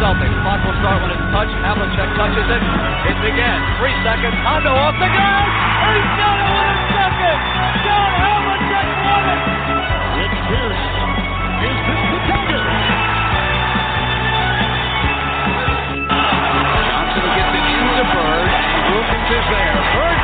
[0.00, 0.32] Celtics.
[0.40, 1.52] Clock will start when it's touched.
[1.60, 2.62] Havlicek touches it.
[3.12, 3.60] It's again.
[3.76, 4.32] Three seconds.
[4.40, 5.44] Hondo off the glass.
[5.92, 7.38] He's got it with a second.
[7.84, 9.40] John Havlicek won it.
[10.16, 10.84] Rick Pierce
[11.68, 12.64] is the contender.
[16.88, 18.48] Johnson will get it into Bird.
[18.88, 19.76] Wilkins is there.
[20.00, 20.19] Bird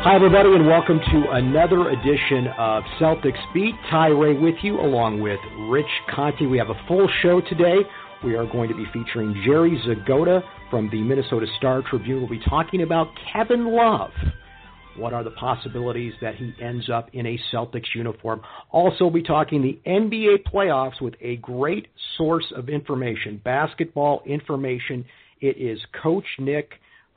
[0.00, 3.74] Hi, everybody, and welcome to another edition of Celtics Beat.
[3.90, 6.46] Ty Ray with you, along with Rich Conte.
[6.46, 7.78] We have a full show today.
[8.24, 12.20] We are going to be featuring Jerry Zgoda from the Minnesota Star Tribune.
[12.20, 14.12] We'll be talking about Kevin Love.
[14.96, 18.40] What are the possibilities that he ends up in a Celtics uniform?
[18.70, 25.04] Also, we'll be talking the NBA playoffs with a great source of information, basketball information.
[25.40, 26.70] It is Coach Nick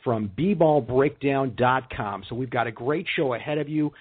[0.03, 2.23] from bballbreakdown.com.
[2.29, 3.91] So we've got a great show ahead of you.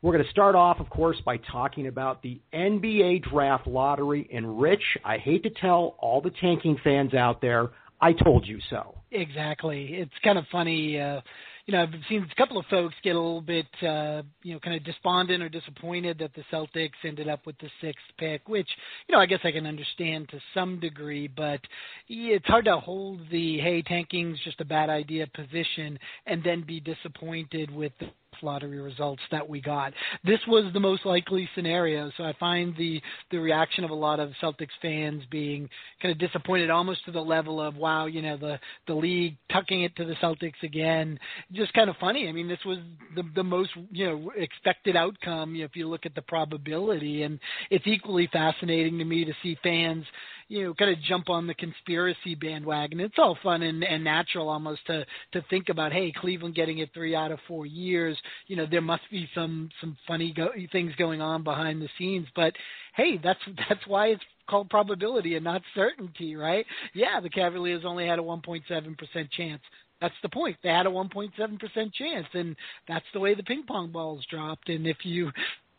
[0.00, 4.28] We're going to start off, of course, by talking about the NBA draft lottery.
[4.32, 8.60] And Rich, I hate to tell all the tanking fans out there, I told you
[8.70, 8.94] so.
[9.10, 9.94] Exactly.
[9.94, 11.00] It's kind of funny.
[11.00, 11.20] Uh,
[11.68, 14.60] you know, I've seen a couple of folks get a little bit, uh, you know,
[14.60, 18.68] kind of despondent or disappointed that the Celtics ended up with the sixth pick, which,
[19.06, 21.60] you know, I guess I can understand to some degree, but
[22.08, 26.80] it's hard to hold the, hey, tanking's just a bad idea position and then be
[26.80, 28.08] disappointed with the
[28.42, 29.92] lottery results that we got.
[30.24, 33.00] This was the most likely scenario, so I find the
[33.30, 35.68] the reaction of a lot of Celtics fans being
[36.00, 39.82] kind of disappointed, almost to the level of wow, you know, the the league tucking
[39.82, 41.18] it to the Celtics again.
[41.52, 42.28] Just kind of funny.
[42.28, 42.78] I mean, this was
[43.14, 47.22] the the most you know expected outcome you know, if you look at the probability,
[47.22, 47.38] and
[47.70, 50.04] it's equally fascinating to me to see fans
[50.48, 53.00] you know, kind of jump on the conspiracy bandwagon.
[53.00, 56.90] It's all fun and, and natural almost to to think about, hey, Cleveland getting it
[56.94, 58.16] three out of four years.
[58.46, 62.26] You know, there must be some some funny go- things going on behind the scenes.
[62.34, 62.54] But
[62.96, 66.64] hey, that's that's why it's called probability and not certainty, right?
[66.94, 69.60] Yeah, the Cavaliers only had a 1.7% chance.
[70.00, 70.56] That's the point.
[70.62, 74.70] They had a 1.7% chance, and that's the way the ping pong balls dropped.
[74.70, 75.30] And if you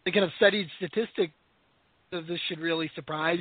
[0.05, 1.33] kind of studied statistics,
[2.11, 3.39] this should really surprise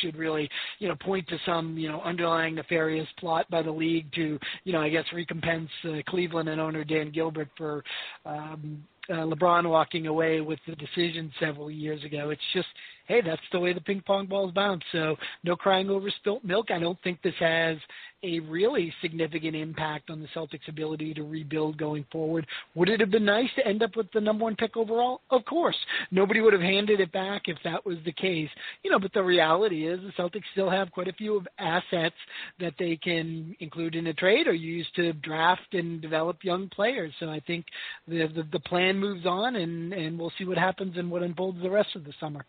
[0.00, 4.12] should really, you know, point to some, you know, underlying nefarious plot by the league
[4.14, 7.84] to, you know, I guess recompense uh, Cleveland and owner Dan Gilbert for
[8.24, 12.30] um, uh, LeBron walking away with the decision several years ago.
[12.30, 12.68] It's just,
[13.10, 14.84] hey, that's the way the ping pong balls bounce.
[14.92, 16.70] So no crying over spilt milk.
[16.70, 17.76] I don't think this has
[18.22, 22.46] a really significant impact on the Celtics' ability to rebuild going forward.
[22.76, 25.22] Would it have been nice to end up with the number one pick overall?
[25.30, 25.76] Of course.
[26.12, 28.50] Nobody would have handed it back if that was the case.
[28.84, 32.14] You know, but the reality is the Celtics still have quite a few of assets
[32.60, 37.12] that they can include in a trade or use to draft and develop young players.
[37.18, 37.66] So I think
[38.06, 41.60] the the, the plan moves on and, and we'll see what happens and what unfolds
[41.60, 42.44] the rest of the summer.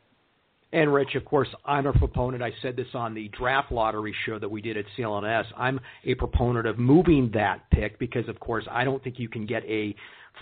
[0.73, 2.41] And Rich, of course, I'm a proponent.
[2.41, 5.45] I said this on the draft lottery show that we did at CLNS.
[5.57, 9.45] I'm a proponent of moving that pick because, of course, I don't think you can
[9.45, 9.93] get a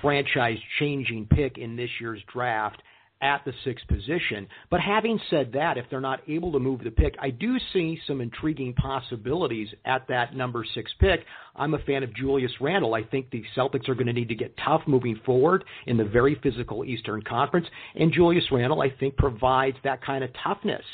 [0.01, 2.81] franchise changing pick in this year's draft
[3.21, 4.47] at the sixth position.
[4.69, 7.99] But having said that, if they're not able to move the pick, I do see
[8.07, 11.25] some intriguing possibilities at that number six pick.
[11.55, 12.93] I'm a fan of Julius Randle.
[12.93, 16.05] I think the Celtics are going to need to get tough moving forward in the
[16.05, 20.85] very physical Eastern Conference, and Julius Randle, I think, provides that kind of toughness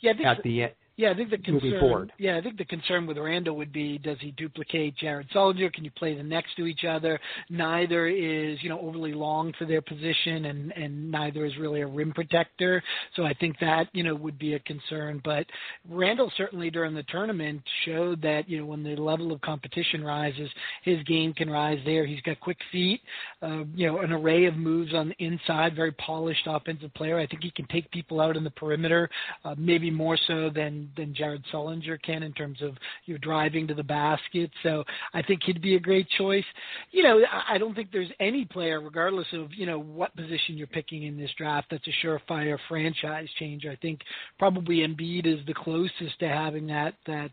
[0.00, 0.72] Yeah, this, at the end.
[0.98, 2.10] Yeah, I think the concern.
[2.18, 5.72] Yeah, I think the concern with Randle would be: does he duplicate Jared Sullinger?
[5.72, 7.20] Can you play them next to each other?
[7.48, 11.86] Neither is you know overly long for their position, and and neither is really a
[11.86, 12.82] rim protector.
[13.14, 15.20] So I think that you know would be a concern.
[15.24, 15.46] But
[15.88, 20.50] Randle certainly during the tournament showed that you know when the level of competition rises,
[20.82, 22.06] his game can rise there.
[22.06, 23.00] He's got quick feet,
[23.40, 27.20] uh, you know, an array of moves on the inside, very polished offensive player.
[27.20, 29.08] I think he can take people out in the perimeter,
[29.44, 32.76] uh, maybe more so than than Jared Sullinger can in terms of
[33.06, 34.50] you know, driving to the basket.
[34.62, 36.44] So I think he'd be a great choice.
[36.90, 40.66] You know, I don't think there's any player, regardless of you know what position you're
[40.66, 43.70] picking in this draft, that's a surefire franchise changer.
[43.70, 44.00] I think
[44.38, 47.30] probably Embiid is the closest to having that that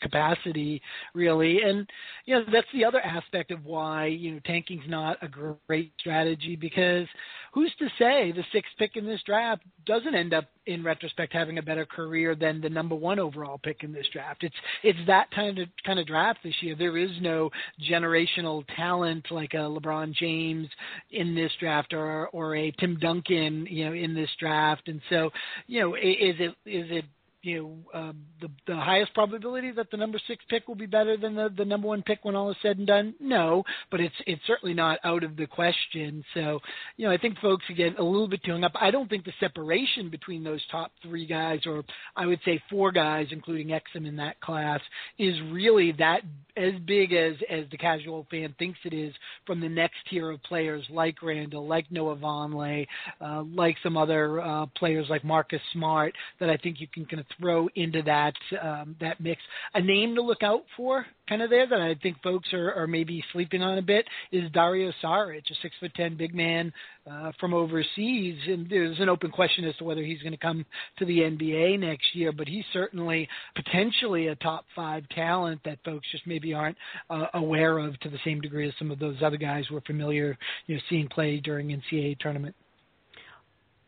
[0.00, 0.80] capacity
[1.14, 1.62] really.
[1.62, 1.88] And
[2.26, 6.56] you know that's the other aspect of why you know tanking's not a great strategy
[6.56, 7.06] because
[7.52, 11.58] who's to say the sixth pick in this draft doesn't end up in retrospect having
[11.58, 14.44] a better career than the number one overall pick in this draft?
[14.44, 16.74] It's it's that kind of kind of draft this year.
[16.76, 17.50] There is no
[17.90, 20.68] generational talent like a LeBron James
[21.10, 24.88] in this draft or or a Tim Duncan you know in this draft.
[24.88, 25.30] And so
[25.66, 27.04] you know is it is it
[27.42, 31.16] you know uh, the the highest probability that the number six pick will be better
[31.16, 33.14] than the the number one pick when all is said and done?
[33.20, 36.24] No, but it's it's certainly not out of the question.
[36.34, 36.60] So
[36.96, 38.72] you know I think folks get a little bit too hung up.
[38.80, 41.84] I don't think the separation between those top three guys, or
[42.16, 44.80] I would say four guys, including Exum in that class,
[45.18, 46.22] is really that
[46.56, 49.14] as big as as the casual fan thinks it is
[49.46, 52.86] from the next tier of players like Randle, like Noah Vonleh,
[53.20, 57.20] uh, like some other uh, players like Marcus Smart that I think you can kind
[57.20, 59.40] of throw into that um, that mix.
[59.74, 62.86] A name to look out for, kind of there that I think folks are, are
[62.86, 66.72] maybe sleeping on a bit, is Dario Saric, a six foot ten big man
[67.10, 70.64] uh, from overseas, and there's an open question as to whether he's going to come
[70.98, 72.32] to the NBA next year.
[72.32, 76.76] But he's certainly potentially a top five talent that folks just maybe aren't
[77.08, 80.36] uh, aware of to the same degree as some of those other guys we're familiar,
[80.66, 82.54] you know, seeing play during NCAA tournament.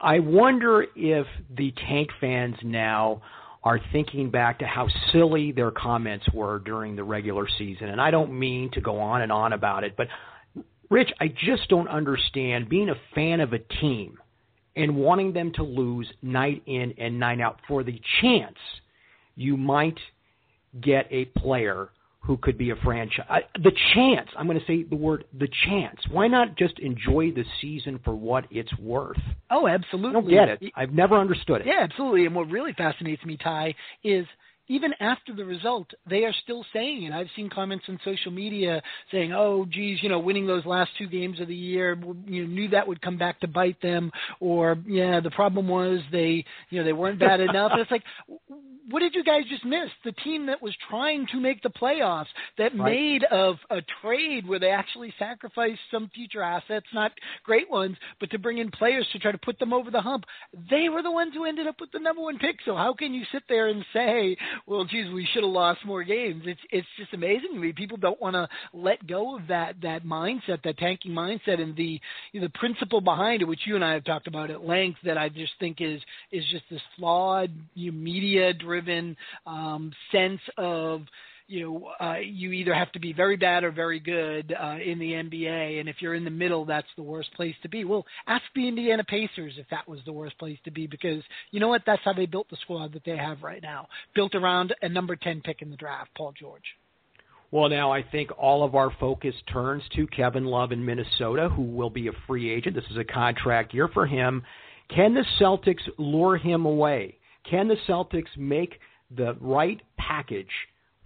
[0.02, 1.26] I wonder if
[1.56, 3.22] the tank fans now
[3.62, 7.88] are thinking back to how silly their comments were during the regular season.
[7.88, 10.08] And I don't mean to go on and on about it, but
[10.90, 14.19] Rich, I just don't understand being a fan of a team
[14.76, 18.58] and wanting them to lose night in and night out for the chance
[19.37, 19.99] you might
[20.81, 21.88] get a player
[22.25, 23.43] who could be a franchise.
[23.63, 25.99] The chance, I'm going to say the word the chance.
[26.11, 29.19] Why not just enjoy the season for what it's worth?
[29.51, 30.39] Oh, absolutely.
[30.39, 30.73] I don't get it.
[30.77, 31.67] I've never understood it.
[31.67, 32.27] Yeah, absolutely.
[32.27, 33.75] And what really fascinates me, Ty,
[34.05, 34.25] is
[34.69, 37.12] even after the result, they are still saying it.
[37.12, 41.06] I've seen comments on social media saying, "Oh, geez, you know, winning those last two
[41.06, 45.20] games of the year, you knew that would come back to bite them," or "Yeah,
[45.20, 48.05] the problem was they, you know, they weren't bad enough." And it's like,
[48.88, 49.88] what did you guys just miss?
[50.05, 52.26] The team that was trying to make the playoffs,
[52.59, 52.93] that right.
[52.93, 57.12] made of a trade where they actually sacrificed some future assets, not
[57.44, 60.25] great ones, but to bring in players to try to put them over the hump.
[60.70, 62.56] They were the ones who ended up with the number one pick.
[62.64, 66.02] So how can you sit there and say, well, geez, we should have lost more
[66.02, 66.43] games?
[66.46, 67.72] It's it's just amazing to me.
[67.72, 72.00] People don't want to let go of that that mindset, that tanking mindset, and the
[72.32, 74.99] you know, the principle behind it, which you and I have talked about at length.
[75.04, 76.00] That I just think is
[76.31, 79.16] is just this flawed, you know, media driven
[79.46, 81.02] um, sense of
[81.52, 84.99] you know, uh, you either have to be very bad or very good uh, in
[84.99, 87.85] the NBA, and if you're in the middle, that's the worst place to be.
[87.85, 91.61] Well, ask the Indiana Pacers if that was the worst place to be, because you
[91.61, 91.82] know what?
[91.85, 95.14] That's how they built the squad that they have right now, built around a number
[95.14, 96.64] ten pick in the draft, Paul George.
[97.50, 101.62] Well, now I think all of our focus turns to Kevin Love in Minnesota, who
[101.64, 102.75] will be a free agent.
[102.75, 104.42] This is a contract year for him.
[104.88, 107.18] Can the Celtics lure him away?
[107.50, 108.78] Can the Celtics make
[109.14, 110.49] the right package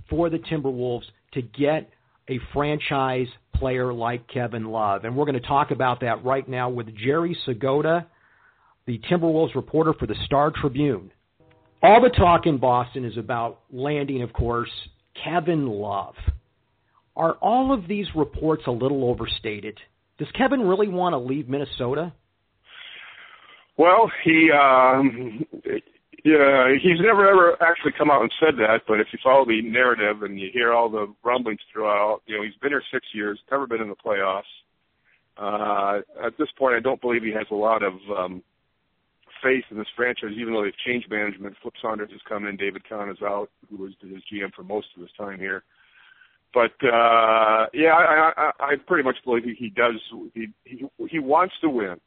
[0.08, 1.90] for the Timberwolves to get
[2.28, 5.04] a franchise player like Kevin Love?
[5.04, 8.06] And we're going to talk about that right now with Jerry Zgoda,
[8.86, 11.10] the Timberwolves reporter for the Star Tribune.
[11.82, 14.70] All the talk in Boston is about landing, of course,
[15.22, 16.14] Kevin Love.
[17.16, 19.78] Are all of these reports a little overstated?
[20.18, 22.12] Does Kevin really want to leave Minnesota?
[23.78, 25.44] Well, he um,
[26.26, 29.62] yeah, he's never ever actually come out and said that, but if you follow the
[29.62, 33.38] narrative and you hear all the rumblings throughout, you know, he's been here six years,
[33.48, 34.42] never been in the playoffs.
[35.38, 38.42] Uh, at this point, I don't believe he has a lot of um,
[39.40, 41.54] faith in this franchise, even though they've changed management.
[41.62, 44.88] Flip Saunders is coming in, David Kahn is out, who was his GM for most
[44.96, 45.62] of his time here.
[46.52, 49.94] But uh, yeah, I, I, I pretty much believe he, he does.
[50.34, 52.00] He, he he wants to win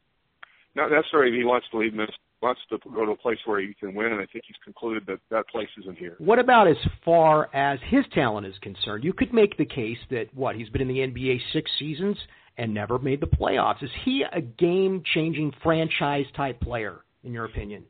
[0.74, 3.74] not necessarily he wants to leave Minnesota wants to go to a place where he
[3.74, 6.16] can win, and I think he's concluded that that place isn't here.
[6.18, 9.04] What about as far as his talent is concerned?
[9.04, 12.16] You could make the case that what he's been in the NBA six seasons
[12.56, 13.82] and never made the playoffs.
[13.82, 17.84] Is he a game-changing franchise type player, in your opinion?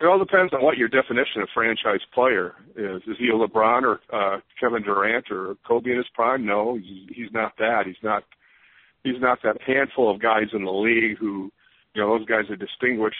[0.00, 3.02] It all depends on what your definition of franchise player is.
[3.06, 6.44] Is he a LeBron or uh, Kevin Durant or Kobe in his prime?
[6.44, 7.84] No, he's not that.
[7.86, 8.22] He's not.
[9.04, 11.52] He's not that handful of guys in the league who,
[11.96, 13.16] you know, those guys are distinguished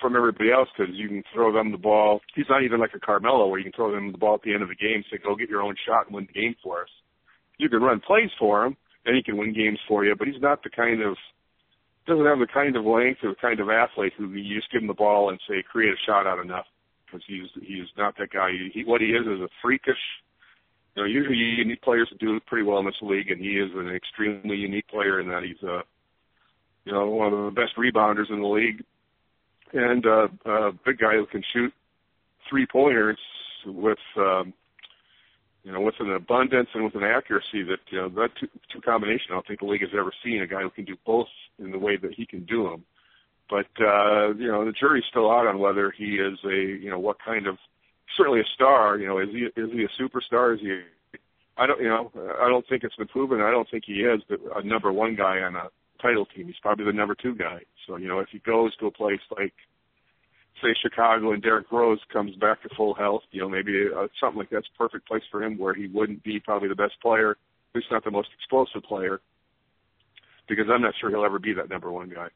[0.00, 2.20] from everybody else because you can throw them the ball.
[2.34, 4.54] He's not even like a Carmelo where you can throw them the ball at the
[4.54, 6.82] end of the game, say go get your own shot and win the game for
[6.82, 6.88] us.
[7.58, 10.40] You can run plays for him, and he can win games for you, but he's
[10.40, 11.16] not the kind of
[12.06, 14.80] doesn't have the kind of length or the kind of athlete who you just give
[14.80, 16.64] him the ball and say create a shot out enough
[17.04, 18.48] because he's he's not that guy.
[18.72, 20.00] He, what he is is a freakish.
[20.96, 23.70] You know, usually unique players to do pretty well in this league, and he is
[23.74, 25.82] an extremely unique player in that he's a,
[26.88, 28.82] you know, one of the best rebounders in the league
[29.74, 31.70] and uh, a big guy who can shoot
[32.48, 33.18] three pointers
[33.66, 34.54] with um,
[35.64, 38.80] you know with an abundance and with an accuracy that you know that two, two
[38.80, 41.28] combination I don't think the league has ever seen a guy who can do both
[41.58, 42.84] in the way that he can do them.
[43.50, 46.98] But uh, you know the jury's still out on whether he is a you know
[46.98, 47.58] what kind of
[48.16, 48.96] certainly a star.
[48.96, 50.54] You know is he is he a superstar?
[50.54, 50.80] Is he
[51.58, 53.42] I don't you know I don't think it's been proven.
[53.42, 54.22] I don't think he is
[54.56, 55.68] a number one guy on a
[56.00, 56.46] title team.
[56.46, 57.60] He's probably the number two guy.
[57.86, 59.54] So, you know, if he goes to a place like,
[60.62, 64.38] say, Chicago and Derrick Rose comes back to full health, you know, maybe uh, something
[64.38, 67.32] like that's a perfect place for him where he wouldn't be probably the best player,
[67.32, 67.36] at
[67.74, 69.20] least not the most explosive player,
[70.48, 72.28] because I'm not sure he'll ever be that number one guy.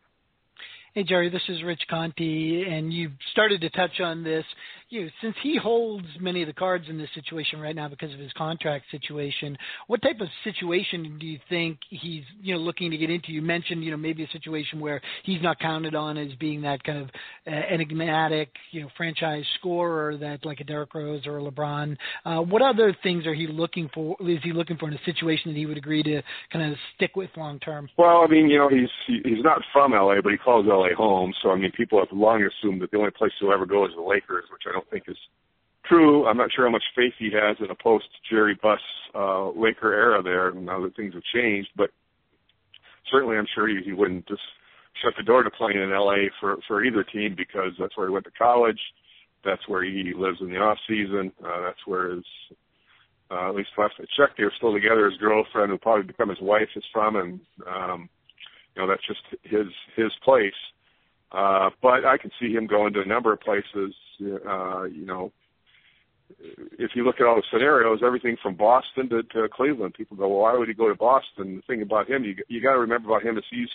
[0.95, 4.45] Hey Jerry, this is Rich Conte, and you started to touch on this.
[4.93, 8.19] You since he holds many of the cards in this situation right now because of
[8.19, 9.57] his contract situation,
[9.87, 13.33] what type of situation do you think he's you know looking to get into?
[13.33, 16.85] You mentioned you know maybe a situation where he's not counted on as being that
[16.85, 17.09] kind of
[17.47, 21.97] uh, enigmatic you know franchise scorer that like a Derrick Rose or a LeBron.
[22.27, 24.15] Uh, what other things are he looking for?
[24.21, 26.21] Is he looking for in a situation that he would agree to
[26.53, 27.89] kind of stick with long term?
[27.97, 31.33] Well, I mean, you know, he's he's not from LA, but he calls LA home.
[31.43, 33.93] So I mean, people have long assumed that the only place he'll ever go is
[33.97, 35.17] the Lakers, which I don't think is
[35.87, 36.27] true.
[36.27, 38.81] I'm not sure how much faith he has in a post Jerry Buss
[39.15, 40.53] uh, Laker era there.
[40.53, 41.91] Now that things have changed, but
[43.11, 44.43] certainly I'm sure he, he wouldn't just
[45.03, 48.13] shut the door to playing in LA for for either team because that's where he
[48.13, 48.81] went to college.
[49.45, 51.33] That's where he lives in the off season.
[51.45, 52.25] Uh, that's where his
[53.31, 55.09] uh, at least last I checked, they were still together.
[55.09, 58.09] His girlfriend, who probably become his wife, is from, and um,
[58.75, 60.53] you know that's just his his place.
[61.33, 63.95] Uh, but I can see him going to a number of places.
[64.21, 65.33] Uh, you know,
[66.79, 70.29] if you look at all the scenarios, everything from Boston to, to Cleveland, people go,
[70.29, 72.81] "Well, why would he go to Boston?" The thing about him, you you got to
[72.81, 73.69] remember about him is he's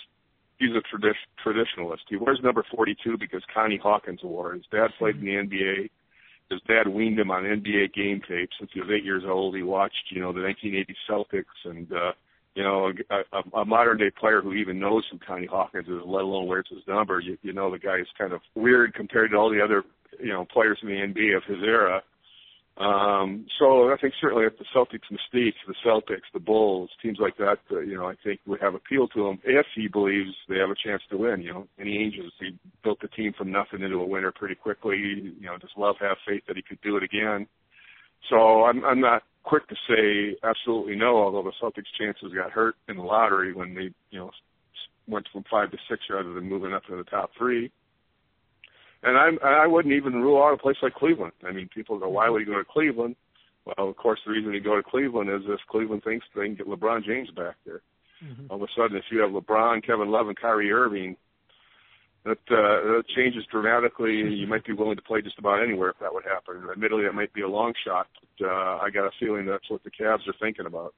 [0.58, 2.06] he's a tradi- traditionalist.
[2.08, 4.54] He wears number 42 because Connie Hawkins wore.
[4.54, 5.90] His dad played in the NBA.
[6.50, 9.54] His dad weaned him on NBA game tapes since he was eight years old.
[9.54, 12.12] He watched, you know, the 1980 Celtics and uh,
[12.58, 16.24] you know, a, a modern day player who even knows who Connie Hawkins is, let
[16.24, 19.36] alone wears his number, you, you know the guy is kind of weird compared to
[19.36, 19.84] all the other,
[20.18, 22.02] you know, players in the NBA of his era.
[22.76, 27.36] Um, so I think certainly if the Celtics mystique, the Celtics, the Bulls, teams like
[27.36, 30.58] that, uh, you know, I think would have appeal to him if he believes they
[30.58, 31.42] have a chance to win.
[31.42, 34.96] You know, Danny Ainge, he built the team from nothing into a winner pretty quickly.
[34.96, 37.46] You know, just love have faith that he could do it again.
[38.28, 42.76] So I'm, I'm not quick to say absolutely no, although the Celtics' chances got hurt
[42.88, 44.30] in the lottery when they, you know,
[45.06, 47.70] went from five to six rather than moving up to the top three.
[49.02, 51.32] And I'm, I wouldn't even rule out a place like Cleveland.
[51.46, 53.16] I mean, people go, why would he go to Cleveland?
[53.64, 56.56] Well, of course, the reason he go to Cleveland is if Cleveland thinks they can
[56.56, 57.80] get LeBron James back there.
[58.24, 58.46] Mm-hmm.
[58.50, 61.16] All of a sudden, if you have LeBron, Kevin Love, and Kyrie Irving
[62.28, 64.12] that uh, that changes dramatically.
[64.12, 66.68] You might be willing to play just about anywhere if that would happen.
[66.70, 68.06] Admittedly, that might be a long shot,
[68.38, 70.94] but uh, I got a feeling that's what the Cavs are thinking about.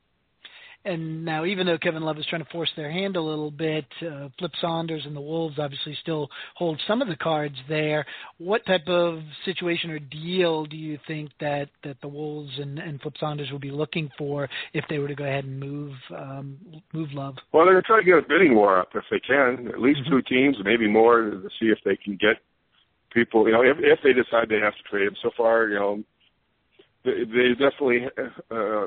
[0.82, 3.84] And now, even though Kevin Love is trying to force their hand a little bit,
[4.00, 8.06] uh, Flip Saunders and the Wolves obviously still hold some of the cards there.
[8.38, 12.98] What type of situation or deal do you think that, that the Wolves and, and
[13.02, 16.56] Flip Saunders will be looking for if they were to go ahead and move um,
[16.94, 17.36] move Love?
[17.52, 19.68] Well, they're going to try to get a bidding war up if they can.
[19.68, 20.12] At least mm-hmm.
[20.12, 22.36] two teams, maybe more, to see if they can get
[23.12, 23.46] people.
[23.46, 25.16] You know, if, if they decide they have to trade him.
[25.22, 26.02] So far, you know,
[27.04, 28.06] they, they definitely.
[28.50, 28.86] Uh,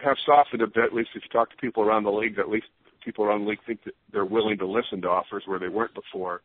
[0.00, 0.84] have softened a bit.
[0.84, 2.66] At least if you talk to people around the league, at least
[3.04, 5.94] people around the league think that they're willing to listen to offers where they weren't
[5.94, 6.40] before.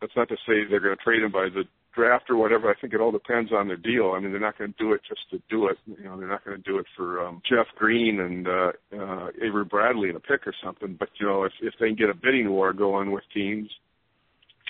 [0.00, 2.70] That's not to say they're going to trade him by the draft or whatever.
[2.70, 4.12] I think it all depends on their deal.
[4.16, 5.76] I mean, they're not going to do it just to do it.
[5.86, 9.28] You know, they're not going to do it for um, Jeff Green and uh, uh,
[9.42, 10.96] Avery Bradley in a pick or something.
[10.98, 13.68] But you know, if if they can get a bidding war going with teams,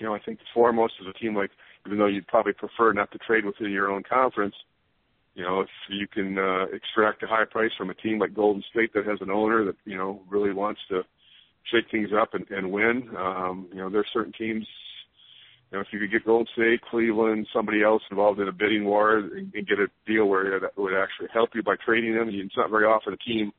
[0.01, 1.51] You know, I think foremost is a team like,
[1.87, 4.55] even though you'd probably prefer not to trade within your own conference,
[5.41, 8.63] you know, if you can uh, extract a high price from a team like Golden
[8.71, 11.01] State that has an owner that you know really wants to
[11.73, 14.67] shake things up and, and win, um, you know, there's certain teams.
[15.71, 18.85] You know, if you could get Golden State, Cleveland, somebody else involved in a bidding
[18.85, 22.29] war and, and get a deal where it would actually help you by trading them,
[22.31, 23.51] it's not very often a team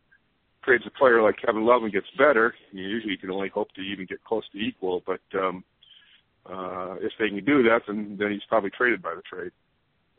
[0.64, 2.54] trades a player like Kevin Love and gets better.
[2.72, 5.64] You usually can only hope to even get close to equal, but um,
[6.46, 9.52] uh, if they can do that, then then he's probably traded by the trade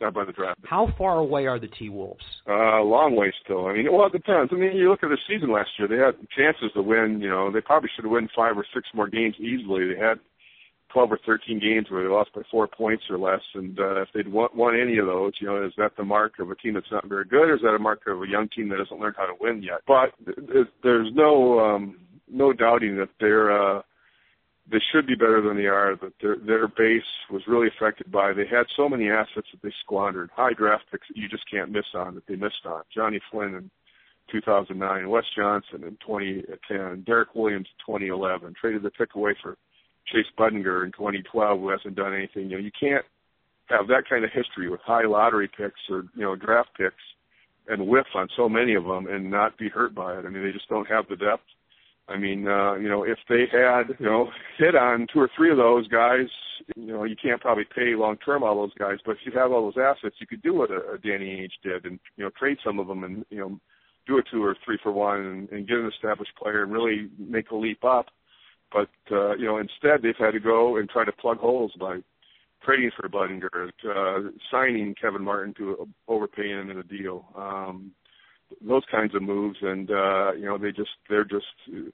[0.02, 0.60] not by the draft.
[0.64, 2.24] How far away are the T Wolves?
[2.48, 3.66] Uh, a long way still.
[3.66, 4.52] I mean, well, it depends.
[4.52, 7.20] I mean, you look at the season last year; they had chances to win.
[7.20, 9.88] You know, they probably should have won five or six more games easily.
[9.88, 10.18] They had
[10.92, 14.08] twelve or thirteen games where they lost by four points or less, and uh, if
[14.14, 16.74] they'd won, won any of those, you know, is that the mark of a team
[16.74, 19.00] that's not very good, or is that a mark of a young team that hasn't
[19.00, 19.80] learned how to win yet?
[19.86, 20.12] But
[20.82, 23.52] there's no um, no doubting that they're.
[23.52, 23.82] Uh,
[24.70, 28.32] they should be better than they are, but their their base was really affected by
[28.32, 30.30] they had so many assets that they squandered.
[30.34, 32.82] High draft picks that you just can't miss on that they missed on.
[32.94, 33.70] Johnny Flynn in
[34.30, 39.58] 2009, Wes Johnson in 2010, Derrick Williams in 2011, traded the pick away for
[40.06, 42.44] Chase Budinger in 2012, who hasn't done anything.
[42.44, 43.04] You know, you can't
[43.66, 46.94] have that kind of history with high lottery picks or you know draft picks
[47.68, 50.24] and whiff on so many of them and not be hurt by it.
[50.24, 51.42] I mean, they just don't have the depth
[52.08, 54.28] I mean, uh, you know, if they had, you know,
[54.58, 56.26] hit on two or three of those guys,
[56.76, 59.52] you know, you can't probably pay long term all those guys, but if you have
[59.52, 62.30] all those assets, you could do what a, a Danny Ainge did and, you know,
[62.38, 63.60] trade some of them and, you know,
[64.06, 67.08] do a two or three for one and, and get an established player and really
[67.18, 68.06] make a leap up.
[68.72, 71.98] But, uh, you know, instead they've had to go and try to plug holes by
[72.64, 77.26] trading for Budinger, uh, signing Kevin Martin to overpaying him in a deal.
[77.36, 77.92] Um,
[78.60, 81.92] those kinds of moves, and uh, you know they just they're just you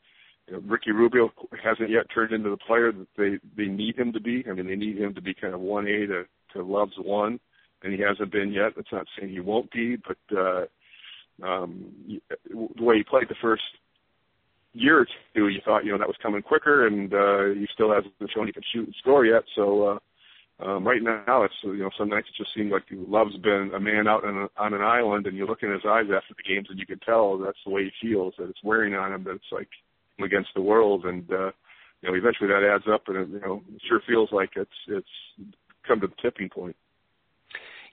[0.50, 1.30] know, Ricky Rubio
[1.62, 4.44] hasn't yet turned into the player that they they need him to be.
[4.48, 6.24] I mean, they need him to be kind of one A to
[6.54, 7.38] to Love's one,
[7.82, 8.72] and he hasn't been yet.
[8.76, 10.64] That's not saying he won't be, but uh,
[11.46, 11.92] um,
[12.48, 13.62] the way he played the first
[14.72, 17.92] year or two, you thought you know that was coming quicker, and uh, he still
[17.92, 19.42] hasn't shown he can shoot and score yet.
[19.54, 19.98] So uh,
[20.60, 23.78] um, right now, it's you know some nights it just seems like Love's been a
[23.78, 26.42] man out on, a, on an island, and you look in his eyes after the
[26.42, 28.34] games, and you can tell that's the way he feels.
[28.38, 29.24] That it's wearing on him.
[29.24, 29.68] That it's like
[30.24, 31.52] against the world, and uh,
[32.02, 34.70] you know eventually that adds up, and it, you know it sure feels like it's
[34.88, 35.06] it's
[35.86, 36.74] come to the tipping point.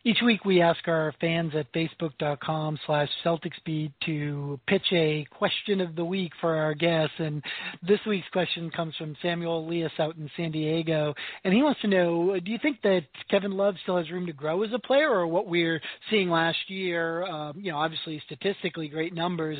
[0.08, 5.96] Each week we ask our fans at facebook.com slash CelticsBeat to pitch a question of
[5.96, 7.16] the week for our guests.
[7.18, 7.44] And
[7.82, 11.16] this week's question comes from Samuel Elias out in San Diego.
[11.44, 14.34] And he wants to know, do you think that Kevin Love still has room to
[14.34, 18.88] grow as a player or what we're seeing last year, um, you know, obviously statistically
[18.88, 19.58] great numbers,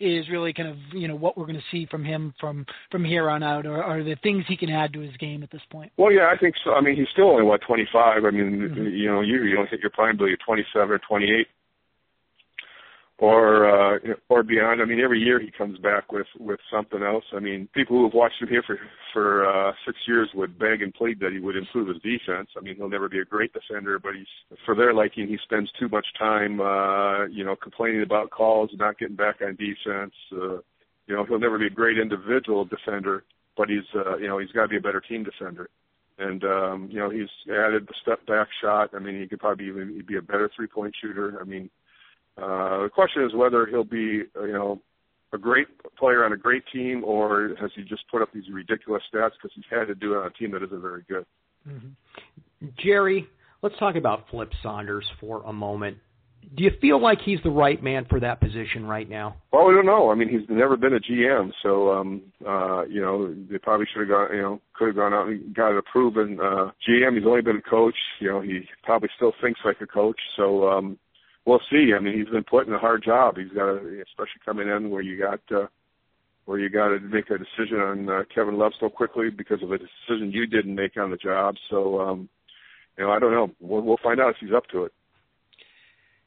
[0.00, 3.04] is really kind of you know what we're going to see from him from from
[3.04, 5.62] here on out, or are the things he can add to his game at this
[5.70, 5.92] point?
[5.96, 6.72] Well, yeah, I think so.
[6.72, 8.24] I mean, he's still only what 25.
[8.24, 8.86] I mean, mm-hmm.
[8.86, 11.46] you know, you you don't hit your prime until you're 27 or 28
[13.22, 14.82] or uh, or beyond.
[14.82, 17.22] I mean, every year he comes back with with something else.
[17.32, 18.78] I mean, people who have watched him here for
[19.12, 22.48] for uh, six years would beg and plead that he would improve his defense.
[22.56, 25.70] I mean, he'll never be a great defender, but he's for their liking, he spends
[25.78, 30.14] too much time, uh, you know, complaining about calls, not getting back on defense.
[30.32, 30.58] Uh,
[31.06, 33.22] you know, he'll never be a great individual defender,
[33.56, 35.70] but he's uh, you know he's got to be a better team defender.
[36.18, 38.90] And um, you know he's added the step back shot.
[38.96, 41.38] I mean he could probably even be a better three point shooter.
[41.40, 41.70] I mean
[42.38, 44.80] uh, the question is whether he'll be, uh, you know,
[45.32, 45.66] a great
[45.98, 49.50] player on a great team, or has he just put up these ridiculous stats because
[49.54, 51.24] he's had to do it on a team that isn't very good.
[51.66, 52.66] Mm-hmm.
[52.78, 53.26] Jerry,
[53.62, 55.96] let's talk about Flip Saunders for a moment.
[56.56, 59.36] Do you feel like he's the right man for that position right now?
[59.52, 60.10] Well, we don't know.
[60.10, 64.00] I mean, he's never been a GM, so um, uh, you know they probably should
[64.00, 64.28] have gone.
[64.34, 67.16] You know, could have gone out and got a proven uh, GM.
[67.16, 67.94] He's only been a coach.
[68.20, 70.18] You know, he probably still thinks like a coach.
[70.36, 70.98] So um,
[71.44, 71.92] we'll see.
[71.96, 73.36] I mean, he's been put in a hard job.
[73.36, 75.66] He's got, to, especially coming in where you got uh,
[76.44, 79.70] where you got to make a decision on uh, Kevin Love so quickly because of
[79.70, 81.54] a decision you didn't make on the job.
[81.70, 82.28] So, um,
[82.98, 83.50] you know, I don't know.
[83.60, 84.92] We'll, we'll find out if he's up to it.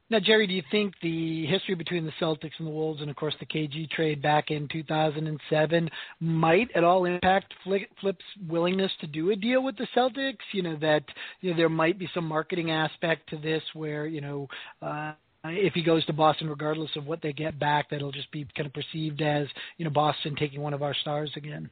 [0.07, 3.15] Now, Jerry, do you think the history between the Celtics and the Wolves, and of
[3.15, 5.89] course the KG trade back in 2007,
[6.19, 10.45] might at all impact Flip's willingness to do a deal with the Celtics?
[10.53, 11.03] You know that
[11.41, 14.47] you know there might be some marketing aspect to this, where you know
[14.79, 15.13] uh,
[15.43, 18.67] if he goes to Boston, regardless of what they get back, that'll just be kind
[18.67, 21.67] of perceived as you know Boston taking one of our stars again.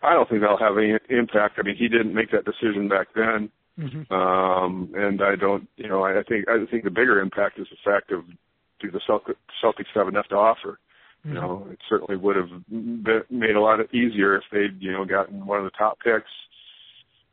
[0.00, 1.58] I don't think that'll have any impact.
[1.58, 3.50] I mean, he didn't make that decision back then.
[3.78, 4.12] Mm-hmm.
[4.12, 7.76] Um, and I don't, you know, I think I think the bigger impact is the
[7.84, 8.24] fact of
[8.80, 10.78] do the Celtics have enough to offer?
[11.20, 11.28] Mm-hmm.
[11.28, 15.04] You know, it certainly would have been, made a lot easier if they'd, you know,
[15.04, 16.30] gotten one of the top picks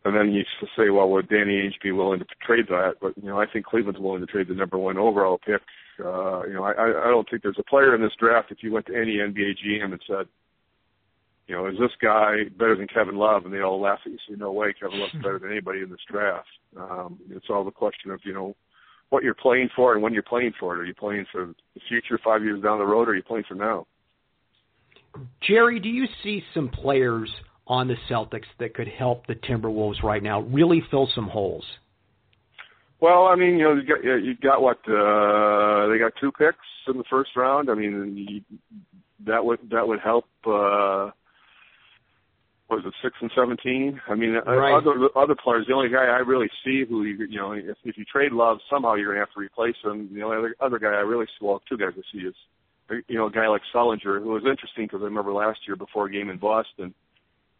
[0.05, 0.43] and then you
[0.77, 2.95] say, well, would Danny Ainge be willing to trade that?
[3.01, 5.61] But you know, I think Cleveland's willing to trade the number one overall pick.
[5.99, 8.51] Uh, you know, I, I don't think there's a player in this draft.
[8.51, 10.27] If you went to any NBA GM and said,
[11.47, 13.45] you know, is this guy better than Kevin Love?
[13.45, 14.17] And they all laugh at you.
[14.29, 16.47] Say, no way, Kevin Love's better than anybody in this draft.
[16.79, 18.55] Um, it's all the question of you know
[19.09, 20.79] what you're playing for and when you're playing for it.
[20.79, 23.45] Are you playing for the future, five years down the road, or are you playing
[23.47, 23.85] for now?
[25.47, 27.29] Jerry, do you see some players
[27.67, 31.63] on the Celtics that could help the Timberwolves right now really fill some holes?
[32.99, 36.57] Well, I mean, you know, you got you got what uh, they got two picks
[36.87, 37.69] in the first round.
[37.69, 38.41] I mean, you,
[39.25, 40.25] that would that would help.
[40.45, 41.11] Uh,
[42.75, 43.99] was it six and seventeen?
[44.07, 44.73] I mean, uh, right.
[44.75, 45.65] other other players.
[45.67, 48.57] The only guy I really see who you you know, if, if you trade Love,
[48.69, 50.09] somehow you're gonna have to replace him.
[50.13, 52.35] The only other, other guy I really see, well, two guys I see is
[53.07, 56.07] you know a guy like Sullinger, who was interesting because I remember last year before
[56.07, 56.93] a game in Boston,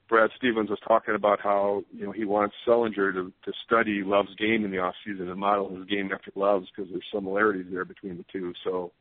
[0.10, 4.36] Brad Stevens was talking about how you know he wants Sullinger to to study Love's
[4.36, 7.86] game in the off season and model his game after Love's because there's similarities there
[7.86, 8.54] between the two.
[8.64, 8.92] So,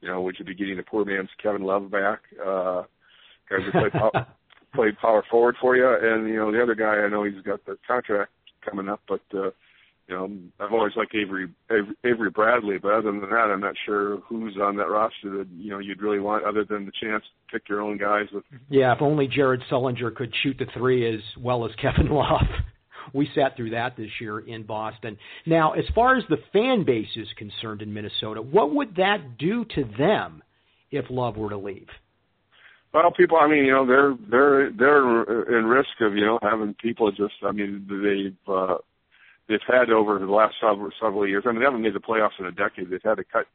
[0.00, 2.20] you know, would you be getting a poor man's Kevin Love back?
[2.40, 2.82] Uh,
[3.50, 4.26] guys who play power,
[4.74, 7.64] played power forward for you, and you know the other guy I know he's got
[7.66, 8.30] the contract
[8.64, 9.50] coming up, but uh,
[10.08, 10.30] you know,
[10.60, 14.56] I've always liked Avery, Avery Avery Bradley, but other than that, I'm not sure who's
[14.60, 17.68] on that roster that you know you'd really want, other than the chance to pick
[17.68, 18.26] your own guys.
[18.32, 22.46] With yeah, if only Jared Sullinger could shoot the three as well as Kevin Love.
[23.12, 25.18] We sat through that this year in Boston.
[25.44, 29.64] Now, as far as the fan base is concerned in Minnesota, what would that do
[29.74, 30.42] to them
[30.92, 31.88] if Love were to leave?
[32.92, 36.74] Well, people, I mean, you know, they're they're they're in risk of you know having
[36.74, 38.76] people just, I mean, they've uh,
[39.48, 41.44] they've had over the last several several years.
[41.46, 42.90] I mean, they haven't made the playoffs in a decade.
[42.90, 43.46] They've had to cut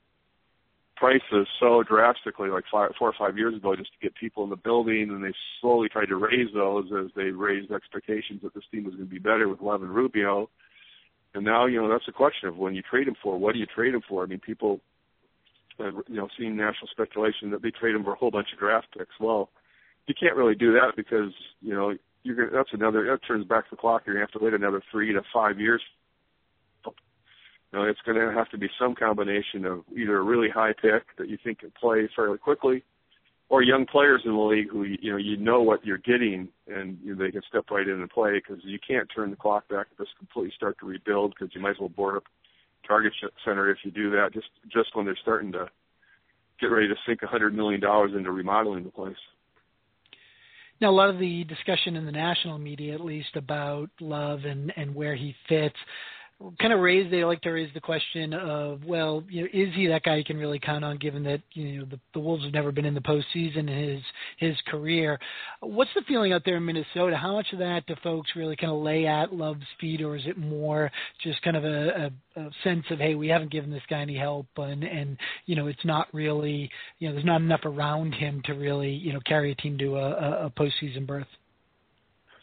[0.97, 4.49] prices so drastically, like five, four or five years ago, just to get people in
[4.49, 8.63] the building, and they slowly tried to raise those as they raised expectations that this
[8.71, 10.49] team was going to be better with Love and Rubio.
[11.35, 13.59] And now, you know, that's the question of when you trade him for, what do
[13.59, 14.23] you trade him for?
[14.23, 14.81] I mean, people,
[15.79, 18.59] have, you know, seen national speculation that they trade him for a whole bunch of
[18.59, 19.19] draft picks.
[19.19, 19.49] Well,
[20.07, 23.69] you can't really do that because, you know, you're gonna, that's another that turns back
[23.69, 24.03] the clock.
[24.05, 25.81] You're gonna have to wait another three to five years.
[26.85, 31.03] You know, it's to have to be some combination of either a really high pick
[31.17, 32.83] that you think can play fairly quickly,
[33.49, 36.97] or young players in the league who you know you know what you're getting and
[37.03, 39.67] you know, they can step right in and play because you can't turn the clock
[39.67, 42.23] back and just completely start to rebuild because you might as well board up
[42.87, 43.13] Target
[43.45, 45.69] Center if you do that just just when they're starting to
[46.59, 49.15] get ready to sink a hundred million dollars into remodeling the place.
[50.79, 54.71] Now, a lot of the discussion in the national media, at least, about Love and
[54.77, 55.75] and where he fits,
[56.59, 59.87] kind of raise they like to raise the question of well you know is he
[59.87, 62.53] that guy you can really count on given that you know the, the Wolves have
[62.53, 64.01] never been in the postseason in his
[64.37, 65.19] his career.
[65.61, 67.17] What's the feeling out there in Minnesota?
[67.17, 70.23] How much of that do folks really kind of lay at Love's feet or is
[70.27, 70.91] it more
[71.23, 74.17] just kind of a, a, a sense of hey we haven't given this guy any
[74.17, 76.69] help and and you know it's not really
[76.99, 79.95] you know there's not enough around him to really you know carry a team to
[79.97, 81.27] a, a postseason berth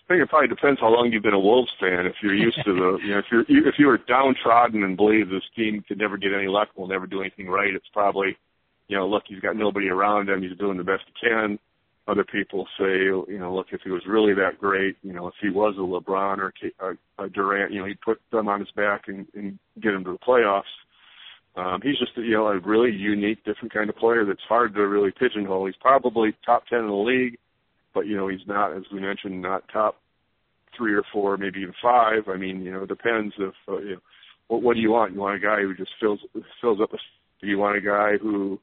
[0.05, 2.05] I think it probably depends how long you've been a Wolves fan.
[2.05, 5.31] If you're used to the, you know, if you're if you were downtrodden and believe
[5.31, 8.37] this team could never get any luck, will never do anything right, it's probably,
[8.89, 11.59] you know, look, he's got nobody around him, he's doing the best he can.
[12.07, 15.35] Other people say, you know, look, if he was really that great, you know, if
[15.41, 18.71] he was a LeBron or a, a Durant, you know, he'd put them on his
[18.73, 20.65] back and, and get him to the playoffs.
[21.57, 24.87] Um, he's just, you know, a really unique, different kind of player that's hard to
[24.87, 25.65] really pigeonhole.
[25.65, 27.39] He's probably top ten in the league
[27.95, 29.97] but you know he's not, as we mentioned, not top
[30.77, 32.29] three or four, maybe even five.
[32.29, 34.01] I mean, you know, it depends if uh, you know
[34.49, 35.15] what what do you want?
[35.15, 36.21] You want a guy who just fills
[36.61, 36.99] fills up a.
[37.41, 38.59] Do you want a guy who,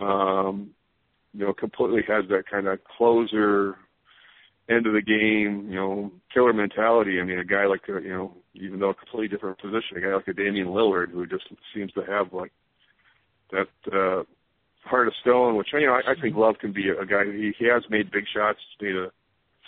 [0.00, 0.70] um,
[1.34, 3.76] you know, completely has that kind of closer
[4.70, 7.20] end of the game, you know, killer mentality.
[7.20, 10.00] I mean, a guy like a, you know, even though a completely different position, a
[10.00, 12.52] guy like a Damian Lillard who just seems to have like
[13.50, 14.22] that uh
[14.84, 17.24] heart of stone, which you know I, I think Love can be a, a guy.
[17.24, 18.58] He he has made big shots.
[18.78, 19.10] He's made a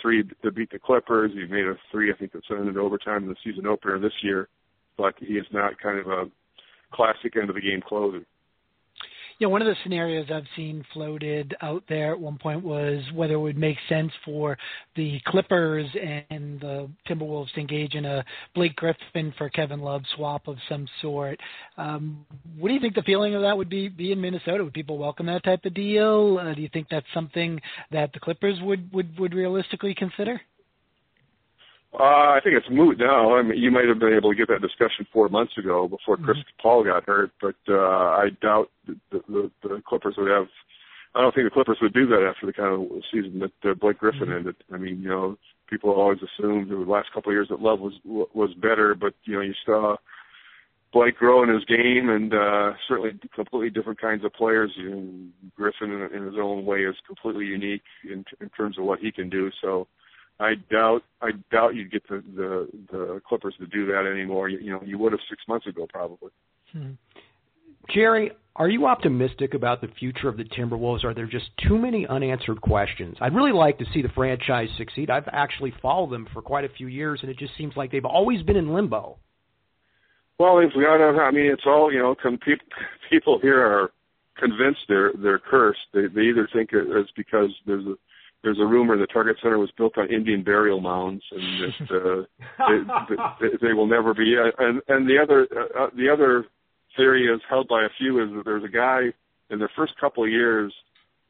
[0.00, 1.32] three to beat the Clippers.
[1.32, 4.12] He made a three, I think, that sent into overtime in the season opener this
[4.22, 4.48] year.
[4.96, 6.24] But he is not kind of a
[6.92, 8.24] classic end of the game closer.
[9.42, 13.34] Yeah, one of the scenarios I've seen floated out there at one point was whether
[13.34, 14.56] it would make sense for
[14.94, 18.24] the Clippers and the Timberwolves to engage in a
[18.54, 21.40] Blake Griffin for Kevin Love swap of some sort.
[21.76, 22.24] Um,
[22.56, 24.62] what do you think the feeling of that would be, be in Minnesota?
[24.62, 26.38] Would people welcome that type of deal?
[26.40, 30.40] Uh, do you think that's something that the Clippers would, would, would realistically consider?
[31.98, 33.36] Uh, I think it's moot now.
[33.36, 36.16] I mean, you might have been able to get that discussion four months ago before
[36.16, 36.62] Chris mm-hmm.
[36.62, 40.46] Paul got hurt, but uh, I doubt the, the, the Clippers would have
[41.14, 43.74] I don't think the Clippers would do that after the kind of season that uh,
[43.74, 44.32] Blake Griffin Mm-hmm.
[44.32, 44.56] ended.
[44.72, 45.36] I mean, you know,
[45.68, 49.34] people always assumed the last couple of years that Love was was better, but you
[49.34, 49.96] know, you saw
[50.92, 54.72] Blake grow in his game, and uh, certainly completely different kinds of players.
[54.76, 55.08] You know,
[55.56, 59.10] Griffin, in, in his own way, is completely unique in, in terms of what he
[59.10, 59.50] can do.
[59.60, 59.88] So,
[60.40, 64.48] I doubt I doubt you'd get the the, the Clippers to do that anymore.
[64.48, 66.30] You, you know, you would have six months ago probably.
[66.72, 66.92] Hmm.
[67.90, 71.04] Jerry, are you optimistic about the future of the Timberwolves?
[71.04, 73.16] Are there just too many unanswered questions?
[73.20, 75.10] I'd really like to see the franchise succeed.
[75.10, 78.04] I've actually followed them for quite a few years, and it just seems like they've
[78.04, 79.18] always been in limbo.
[80.38, 82.14] Well, if we got, I mean, it's all you know.
[82.20, 82.66] Com- people
[83.10, 83.92] people here are
[84.36, 85.80] convinced they're they're cursed.
[85.94, 87.94] They they either think it's because there's a
[88.42, 92.66] there's a rumor the Target Center was built on Indian burial mounds, and that uh,
[92.68, 94.34] they, they, they will never be.
[94.58, 95.46] And and the other
[95.78, 96.44] uh, the other
[96.96, 99.12] theory is held by a few is that there's a guy
[99.50, 100.72] in their first couple of years,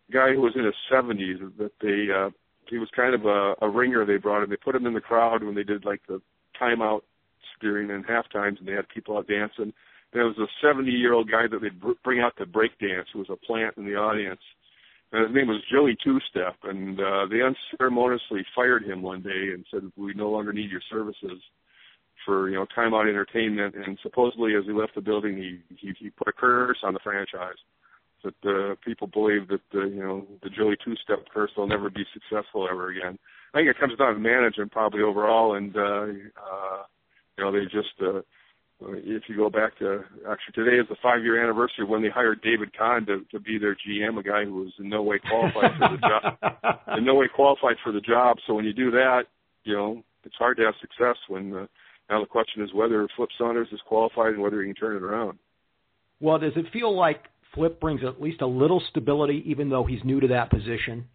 [0.09, 2.31] a guy who was in his 70s, that they uh,
[2.68, 4.07] he was kind of a, a ringer.
[4.07, 4.51] They brought him.
[4.51, 6.20] They put him in the crowd when they did like the
[6.61, 7.03] timeout
[7.61, 9.72] during and half times, and they had people out dancing.
[10.12, 13.09] There was a 70 year old guy that they'd br- bring out to break dance
[13.12, 14.40] who was a plant in the audience.
[15.12, 19.53] And his name was Joey Two Step, and uh, they unceremoniously fired him one day
[19.53, 21.38] and said, "We no longer need your services
[22.25, 26.11] for you know timeout entertainment." And supposedly, as he left the building, he he, he
[26.11, 27.61] put a curse on the franchise
[28.25, 31.90] that uh, people believe that the you know the Joey Two Step curse will never
[31.90, 33.18] be successful ever again.
[33.53, 36.83] I think it comes down to management probably overall, and uh, uh,
[37.37, 38.01] you know they just.
[38.01, 38.22] Uh,
[38.88, 42.09] if you go back to actually today is the five year anniversary of when they
[42.09, 45.18] hired David Kahn to, to be their GM, a guy who was in no way
[45.18, 48.37] qualified for the job, in no way qualified for the job.
[48.47, 49.23] So when you do that,
[49.64, 51.16] you know it's hard to have success.
[51.29, 51.66] When uh,
[52.11, 55.03] now the question is whether Flip Saunders is qualified and whether he can turn it
[55.03, 55.38] around.
[56.21, 60.03] Well, does it feel like Flip brings at least a little stability, even though he's
[60.05, 61.07] new to that position?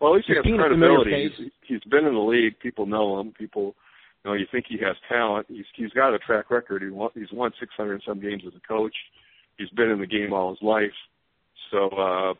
[0.00, 1.34] Well, at least he has Being a familiar credibility.
[1.36, 2.58] He's, he's been in the league.
[2.60, 3.32] People know him.
[3.36, 3.74] People
[4.24, 5.46] you know, you think he has talent.
[5.48, 6.82] He's he's got a track record.
[6.82, 8.94] He won, he's won 600 and some games as a coach.
[9.56, 10.92] He's been in the game all his life.
[11.70, 12.34] So, uh,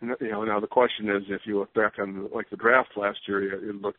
[0.00, 2.90] you know, now the question is, if you look back on the, like the draft
[2.96, 3.98] last year, it looked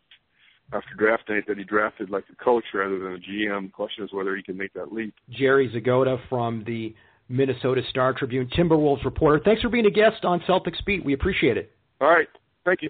[0.74, 3.68] after draft night that he drafted like a coach rather than a GM.
[3.68, 5.14] The question is whether he can make that leap.
[5.30, 6.96] Jerry Zgoda from the
[7.28, 9.42] Minnesota Star Tribune, Timberwolves reporter.
[9.44, 11.04] Thanks for being a guest on Celtics Beat.
[11.04, 11.72] We appreciate it.
[12.00, 12.28] All right,
[12.66, 12.90] thank you.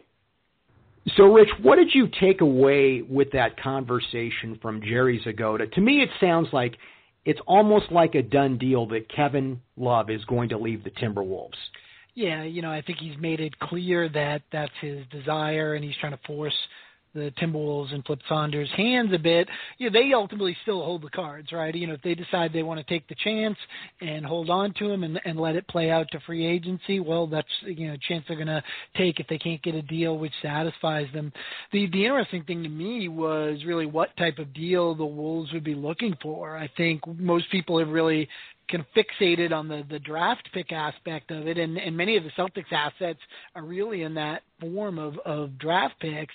[1.18, 5.72] So, Rich, what did you take away with that conversation from Jerry Zgoda?
[5.74, 6.76] To me, it sounds like
[7.26, 11.58] it's almost like a done deal that Kevin Love is going to leave the Timberwolves.
[12.14, 15.96] Yeah, you know, I think he's made it clear that that's his desire, and he's
[16.00, 16.54] trying to force
[17.14, 19.48] the Timberwolves and Flip Saunders' hands a bit.
[19.78, 21.74] You know, they ultimately still hold the cards, right?
[21.74, 23.58] You know, if they decide they want to take the chance
[24.00, 27.28] and hold on to him and, and let it play out to free agency, well,
[27.28, 28.64] that's you know a chance they're going to
[28.98, 31.32] take if they can't get a deal which satisfies them.
[31.72, 35.64] The the interesting thing to me was really what type of deal the Wolves would
[35.64, 36.58] be looking for.
[36.58, 38.28] I think most people have really
[38.72, 42.24] kind of fixated on the the draft pick aspect of it, and and many of
[42.24, 43.20] the Celtics assets
[43.56, 46.34] are really in that form of of draft picks.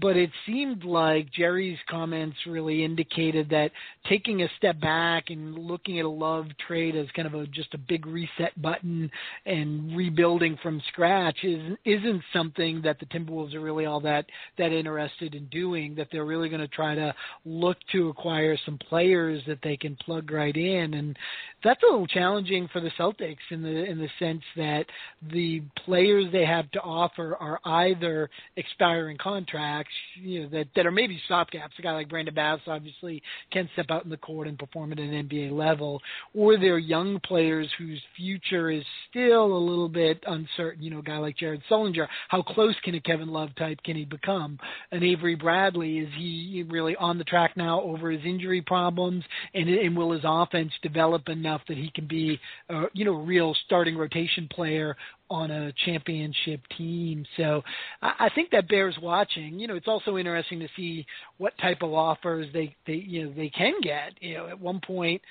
[0.00, 3.70] But it seemed like Jerry's comments really indicated that
[4.08, 7.74] taking a step back and looking at a love trade as kind of a just
[7.74, 9.10] a big reset button
[9.46, 14.26] and rebuilding from scratch is isn't something that the Timberwolves are really all that
[14.58, 15.94] that interested in doing.
[15.94, 19.96] That they're really going to try to look to acquire some players that they can
[19.96, 21.16] plug right in, and
[21.62, 24.86] that's a little challenging for the Celtics in the in the sense that
[25.32, 29.83] the players they have to offer are either expiring contracts,
[30.14, 31.78] you know, that that are maybe stopgaps.
[31.78, 34.98] A guy like Brandon Bass obviously can step out in the court and perform at
[34.98, 36.00] an NBA level,
[36.34, 40.82] or they're young players whose future is still a little bit uncertain.
[40.82, 43.96] You know, a guy like Jared Sullinger, how close can a Kevin Love type can
[43.96, 44.58] he become?
[44.92, 49.68] An Avery Bradley, is he really on the track now over his injury problems, and
[49.68, 52.38] and will his offense develop enough that he can be,
[52.70, 54.96] uh, you know, real starting rotation player
[55.30, 57.24] on a championship team.
[57.36, 57.62] So
[58.02, 59.58] I, I think that bears watching.
[59.58, 61.06] You know, it's also interesting to see
[61.38, 64.12] what type of offers they they you know they can get.
[64.20, 65.22] You know, at one point,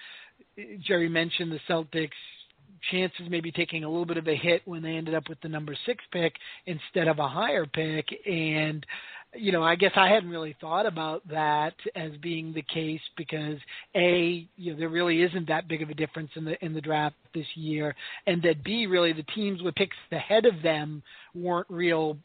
[0.86, 2.10] Jerry mentioned the Celtics
[2.91, 5.47] chances maybe taking a little bit of a hit when they ended up with the
[5.47, 6.34] number six pick
[6.65, 8.86] instead of a higher pick and
[9.35, 13.57] you know, I guess I hadn't really thought about that as being the case because
[13.95, 16.81] a, you know, there really isn't that big of a difference in the in the
[16.81, 17.95] draft this year,
[18.27, 21.01] and that b, really the teams with picks ahead of them
[21.33, 22.17] weren't real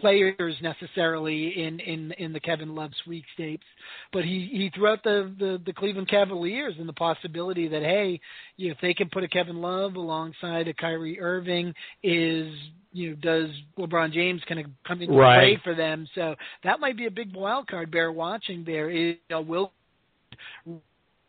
[0.00, 3.64] players necessarily in in in the Kevin Love sweepstakes,
[4.12, 8.20] but he he threw out the the, the Cleveland Cavaliers and the possibility that hey,
[8.56, 12.52] you know, if they can put a Kevin Love alongside a Kyrie Irving, is
[12.92, 15.56] you know does LeBron James kind of come into right.
[15.56, 16.08] play for them?
[16.14, 18.64] So that might be a big wild card bear watching.
[18.64, 19.72] There is you know, will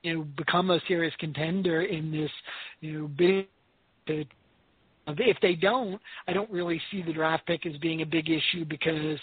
[0.03, 2.31] you know become a serious contender in this
[2.81, 3.47] you know big
[5.07, 8.65] if they don't, I don't really see the draft pick as being a big issue
[8.67, 9.19] because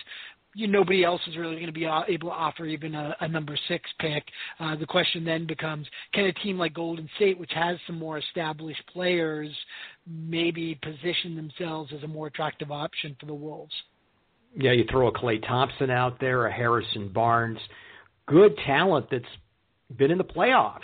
[0.54, 3.56] you, nobody else is really going to be able to offer even a, a number
[3.68, 4.24] six pick.
[4.60, 8.18] Uh, the question then becomes, can a team like Golden State, which has some more
[8.18, 9.50] established players,
[10.06, 13.72] maybe position themselves as a more attractive option for the Wolves?
[14.54, 17.58] Yeah, you throw a Klay Thompson out there, a Harrison Barnes,
[18.26, 19.24] good talent that's
[19.96, 20.80] been in the playoffs.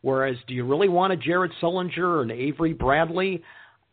[0.00, 3.40] Whereas, do you really want a Jared Sullinger or an Avery Bradley?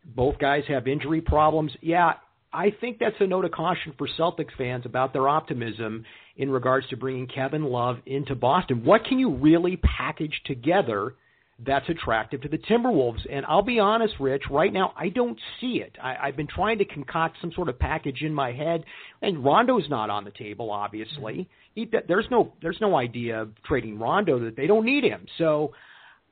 [0.04, 1.72] Both guys have injury problems.
[1.82, 2.14] Yeah,
[2.52, 6.88] I think that's a note of caution for Celtics fans about their optimism in regards
[6.90, 8.84] to bringing Kevin Love into Boston.
[8.84, 11.16] What can you really package together
[11.64, 13.20] that's attractive to the Timberwolves?
[13.30, 15.96] And I'll be honest, Rich, right now I don't see it.
[16.02, 18.84] I, I've been trying to concoct some sort of package in my head,
[19.22, 20.72] and Rondo's not on the table.
[20.72, 21.44] Obviously, mm-hmm.
[21.76, 25.28] he, there's no there's no idea of trading Rondo that they don't need him.
[25.38, 25.74] So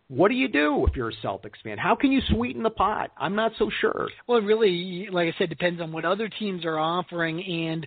[0.10, 1.78] what do you do if you're a Celtics fan?
[1.78, 3.12] How can you sweeten the pot?
[3.17, 4.08] I'm not so sure.
[4.26, 7.86] Well, it really, like I said, depends on what other teams are offering and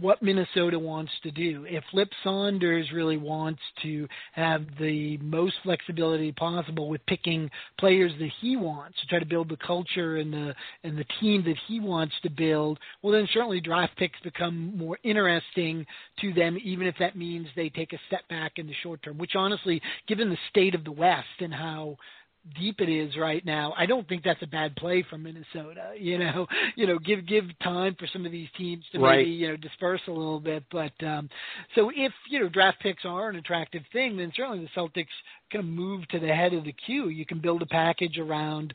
[0.00, 1.64] what Minnesota wants to do.
[1.68, 8.30] If Flip Saunders really wants to have the most flexibility possible with picking players that
[8.40, 10.54] he wants to try to build the culture and the
[10.84, 14.98] and the team that he wants to build, well then certainly draft picks become more
[15.02, 15.86] interesting
[16.20, 19.18] to them, even if that means they take a step back in the short term.
[19.18, 21.96] Which honestly, given the state of the West and how
[22.58, 25.92] deep it is right now, I don't think that's a bad play from Minnesota.
[26.00, 29.18] You know, you know, give give time for some of these teams to right.
[29.18, 30.64] maybe you know disperse a little bit.
[30.72, 31.28] But um,
[31.74, 35.06] so if you know draft picks are an attractive thing, then certainly the Celtics
[35.50, 37.08] kind of move to the head of the queue.
[37.08, 38.74] You can build a package around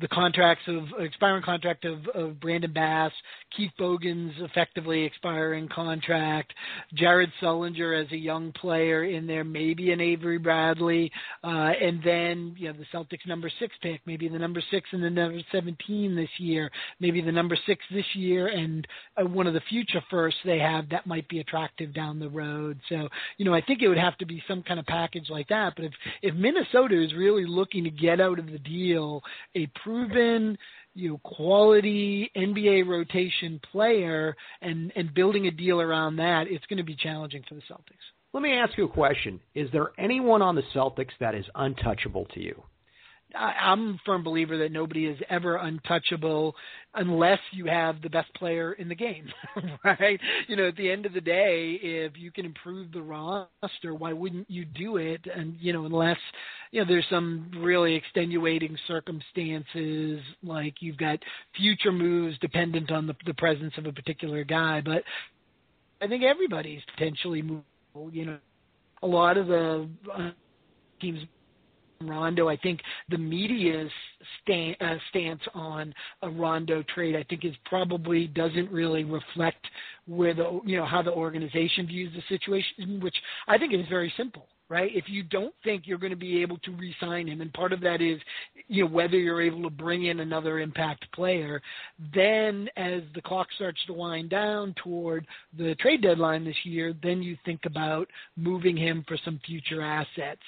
[0.00, 3.12] the contracts of expiring contract of, of Brandon Bass,
[3.56, 6.52] Keith Bogans' effectively expiring contract,
[6.94, 11.12] Jared Sullinger as a young player in there, maybe an Avery Bradley,
[11.44, 15.02] uh, and then you know the Celtics number six pick, maybe the number six and
[15.02, 19.54] the number seventeen this year, maybe the number six this year, and uh, one of
[19.54, 22.80] the future firsts they have that might be attractive down the road.
[22.88, 25.48] So you know I think it would have to be some kind of package like
[25.48, 25.74] that.
[25.76, 29.22] But if if Minnesota is really looking to get out of the deal
[29.54, 30.58] a proven
[30.94, 36.78] you know quality NBA rotation player and and building a deal around that, it's going
[36.78, 38.04] to be challenging for the Celtics.
[38.32, 39.40] Let me ask you a question.
[39.54, 42.64] Is there anyone on the Celtics that is untouchable to you?
[43.34, 46.54] I'm a firm believer that nobody is ever untouchable
[46.94, 49.26] unless you have the best player in the game,
[49.84, 50.20] right?
[50.46, 54.12] You know, at the end of the day, if you can improve the roster, why
[54.12, 55.20] wouldn't you do it?
[55.34, 56.18] And you know, unless
[56.70, 61.18] you know there's some really extenuating circumstances, like you've got
[61.56, 64.80] future moves dependent on the, the presence of a particular guy.
[64.80, 65.02] But
[66.00, 68.12] I think everybody's potentially movable.
[68.12, 68.38] You know,
[69.02, 70.30] a lot of the uh,
[71.00, 71.20] teams
[72.08, 72.48] Rondo.
[72.48, 73.90] I think the media's
[74.48, 79.66] uh, stance on a Rondo trade, I think, is probably doesn't really reflect
[80.06, 83.16] where the you know how the organization views the situation, which
[83.48, 84.46] I think is very simple.
[84.70, 84.90] Right?
[84.96, 87.82] If you don't think you're going to be able to re-sign him, and part of
[87.82, 88.18] that is,
[88.66, 91.60] you know, whether you're able to bring in another impact player,
[92.14, 95.26] then as the clock starts to wind down toward
[95.58, 100.40] the trade deadline this year, then you think about moving him for some future assets.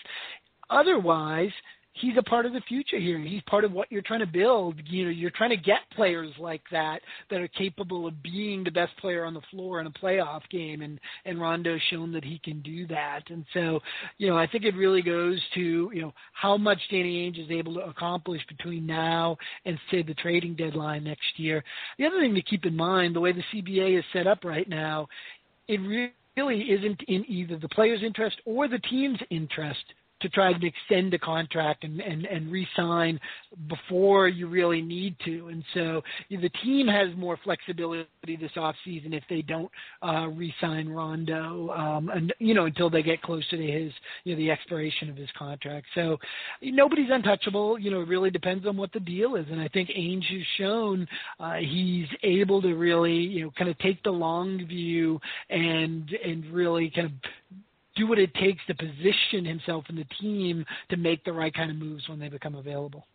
[0.70, 1.52] Otherwise,
[2.00, 3.18] he's a part of the future here.
[3.18, 4.81] He's part of what you're trying to build.
[4.87, 7.00] You know, you're trying to get players like that
[7.31, 10.83] that are capable of being the best player on the floor in a playoff game,
[10.83, 13.22] and and Rondo's shown that he can do that.
[13.31, 13.81] And so,
[14.18, 17.50] you know, I think it really goes to you know how much Danny Ainge is
[17.50, 21.64] able to accomplish between now and say the trading deadline next year.
[21.98, 24.68] The other thing to keep in mind, the way the CBA is set up right
[24.68, 25.09] now,
[25.68, 25.81] it
[26.37, 29.85] really isn't in either the player's interest or the team's interest
[30.20, 33.20] to try to extend a contract and, and, and re-sign
[33.68, 35.48] before you really need to.
[35.48, 39.70] And so the team has more flexibility this offseason if they don't
[40.02, 43.92] uh, re-sign Rondo, um, and you know until they get closer to his
[44.24, 45.87] you know the expiration of his contract.
[45.94, 46.18] So
[46.61, 47.79] nobody's untouchable.
[47.79, 49.46] You know, it really depends on what the deal is.
[49.50, 51.06] And I think Ainge has shown
[51.38, 56.44] uh, he's able to really you know kind of take the long view and and
[56.46, 57.12] really kind of
[57.97, 61.71] do what it takes to position himself and the team to make the right kind
[61.71, 63.07] of moves when they become available.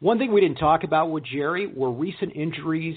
[0.00, 2.96] One thing we didn't talk about with Jerry were recent injuries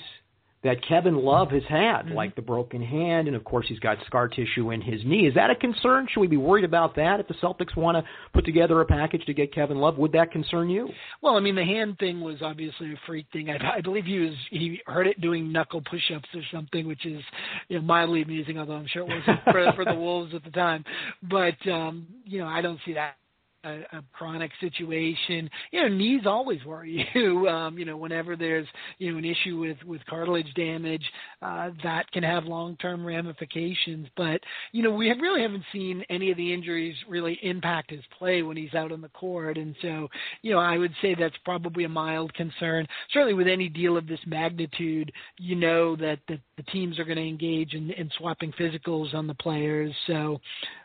[0.64, 2.14] that Kevin Love has had, mm-hmm.
[2.14, 5.28] like the broken hand, and of course he's got scar tissue in his knee.
[5.28, 6.08] Is that a concern?
[6.12, 8.04] Should we be worried about that if the Celtics want to
[8.34, 9.98] put together a package to get Kevin Love?
[9.98, 10.90] Would that concern you?
[11.22, 13.50] Well, I mean, the hand thing was obviously a freak thing.
[13.50, 17.22] I, I believe he was he heard it doing knuckle push-ups or something, which is
[17.68, 20.52] you know, mildly amusing, although I'm sure it wasn't for, for the Wolves at the
[20.52, 20.86] time.
[21.24, 23.16] But um, you know, I don't see that
[23.64, 25.50] a, a chronic situation.
[25.72, 27.48] You know, knees always worry you.
[27.48, 31.04] Um, you know, whenever there's you know an issue with with cartilage damage,
[31.42, 34.08] uh, that can have long-term ramifications.
[34.16, 34.42] But
[34.72, 38.42] you know, we have really haven't seen any of the injuries really impact his play
[38.42, 40.08] when he's out on the court, and so
[40.42, 42.88] you know, I would say that's probably a mild concern.
[43.12, 47.18] Certainly, with any deal of this magnitude, you know that that the teams are going
[47.18, 49.94] to engage in, in swapping physicals on the players.
[50.08, 50.40] So,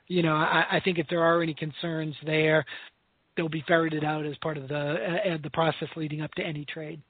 [0.09, 2.65] you know, I, I think if there are any concerns there,
[3.37, 6.65] they'll be ferreted out as part of the uh, the process leading up to any
[6.65, 7.01] trade.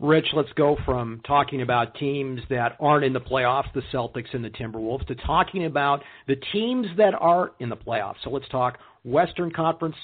[0.00, 4.42] Rich, let's go from talking about teams that aren't in the playoffs, the Celtics and
[4.42, 8.16] the Timberwolves, to talking about the teams that are in the playoffs.
[8.24, 9.96] So let's talk Western Conference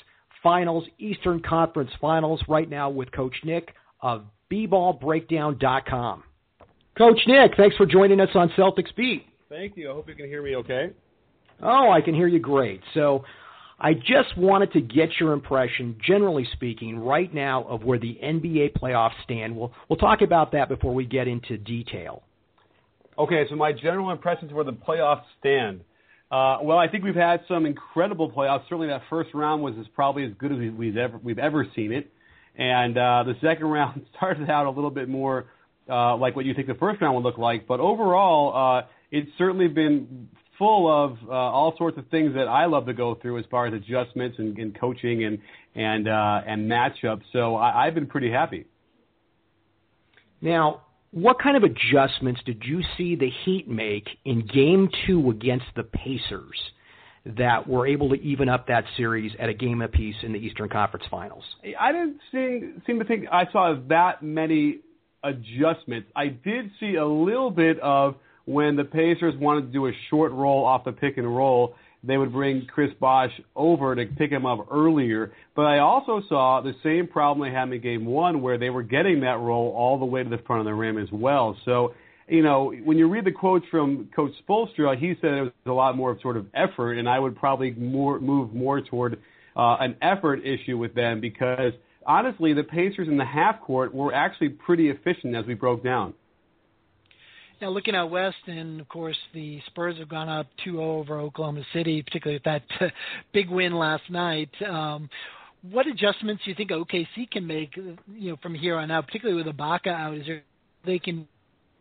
[0.42, 6.22] Finals, Eastern Conference Finals right now with Coach Nick of bballbreakdown.com.
[6.98, 9.26] Coach Nick, thanks for joining us on Celtics Beat.
[9.48, 9.90] Thank you.
[9.90, 10.90] I hope you can hear me okay.
[11.62, 12.80] Oh, I can hear you great.
[12.94, 13.24] So
[13.78, 18.78] I just wanted to get your impression, generally speaking, right now of where the NBA
[18.78, 19.56] playoffs stand.
[19.56, 22.22] We'll, we'll talk about that before we get into detail.
[23.18, 25.80] Okay, so my general impressions of where the playoffs stand.
[26.30, 28.64] Uh, well, I think we've had some incredible playoffs.
[28.64, 31.92] Certainly, that first round was as probably as good as we've ever we've ever seen
[31.92, 32.12] it,
[32.56, 35.46] and uh, the second round started out a little bit more
[35.88, 37.66] uh, like what you think the first round would look like.
[37.66, 40.28] But overall, uh, it's certainly been
[40.58, 43.66] full of uh, all sorts of things that I love to go through as far
[43.66, 45.38] as adjustments and, and coaching and
[45.74, 47.22] and uh, and matchups.
[47.32, 48.66] So I, I've been pretty happy.
[50.40, 55.66] Now, what kind of adjustments did you see the Heat make in Game Two against
[55.74, 56.58] the Pacers
[57.24, 60.68] that were able to even up that series at a game apiece in the Eastern
[60.68, 61.44] Conference Finals?
[61.78, 64.80] I didn't see, seem to think I saw that many
[65.24, 66.08] adjustments.
[66.14, 70.32] I did see a little bit of when the Pacers wanted to do a short
[70.32, 74.46] roll off the pick and roll, they would bring Chris Bosh over to pick him
[74.46, 75.32] up earlier.
[75.54, 78.84] But I also saw the same problem they had in game one where they were
[78.84, 81.56] getting that roll all the way to the front of the rim as well.
[81.64, 81.94] So,
[82.28, 85.72] you know, when you read the quotes from Coach Spoelstra, he said it was a
[85.72, 89.18] lot more of sort of effort, and I would probably more move more toward
[89.56, 91.72] uh, an effort issue with them because
[92.06, 96.14] honestly, the Pacers in the half court were actually pretty efficient as we broke down.
[97.60, 101.18] Now, looking out west, and of course, the Spurs have gone up 2 0 over
[101.18, 102.92] Oklahoma City, particularly with that
[103.32, 104.50] big win last night.
[104.68, 105.08] Um,
[105.62, 109.42] what adjustments do you think OKC can make, you know, from here on out, particularly
[109.42, 110.14] with Ibaka out?
[110.16, 110.42] Is there
[110.84, 111.26] they can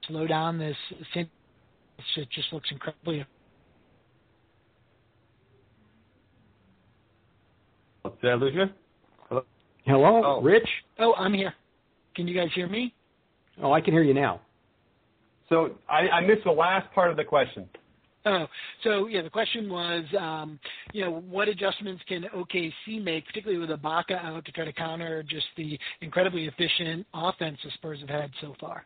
[0.07, 0.77] slow down this?
[1.13, 1.29] It
[2.31, 3.25] just looks incredibly.
[8.21, 8.65] Did I lose you?
[9.29, 9.43] Hello,
[9.85, 10.21] Hello?
[10.25, 10.41] Oh.
[10.41, 10.67] Rich.
[10.99, 11.53] Oh, I'm here.
[12.15, 12.93] Can you guys hear me?
[13.61, 14.41] Oh, I can hear you now.
[15.49, 17.67] So I, I missed the last part of the question.
[18.27, 18.47] Oh,
[18.83, 20.59] so yeah, the question was, um,
[20.93, 25.21] you know, what adjustments can OKC make, particularly with Ibaka out, to try to counter
[25.21, 28.85] just the incredibly efficient offense the Spurs have had so far?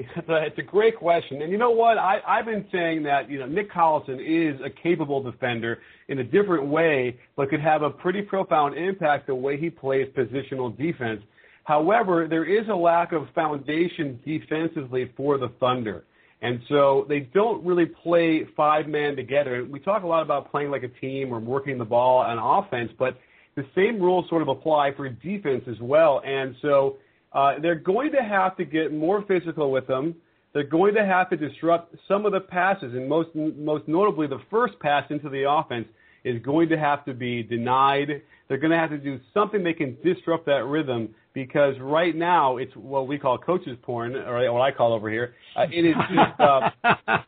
[0.00, 1.98] It's a great question, and you know what?
[1.98, 6.24] I, I've been saying that you know Nick Collison is a capable defender in a
[6.24, 11.20] different way, but could have a pretty profound impact the way he plays positional defense.
[11.68, 16.04] However, there is a lack of foundation defensively for the Thunder.
[16.40, 19.66] And so they don't really play five man together.
[19.70, 22.90] We talk a lot about playing like a team or working the ball on offense,
[22.98, 23.18] but
[23.54, 26.22] the same rules sort of apply for defense as well.
[26.24, 26.96] And so
[27.34, 30.14] uh, they're going to have to get more physical with them.
[30.54, 34.40] They're going to have to disrupt some of the passes, and most most notably, the
[34.50, 35.86] first pass into the offense
[36.28, 38.22] is going to have to be denied.
[38.48, 42.56] They're going to have to do something they can disrupt that rhythm because right now
[42.56, 45.34] it's what we call coaches porn, or what I call over here.
[45.56, 46.70] Uh, it is just, uh,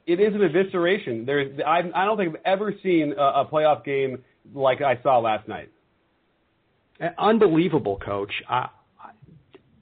[0.07, 1.27] it is an evisceration.
[1.27, 4.19] There's I, I don't think I've ever seen a, a playoff game
[4.55, 5.71] like I saw last night.
[7.19, 8.33] Unbelievable, coach.
[8.49, 8.67] Uh,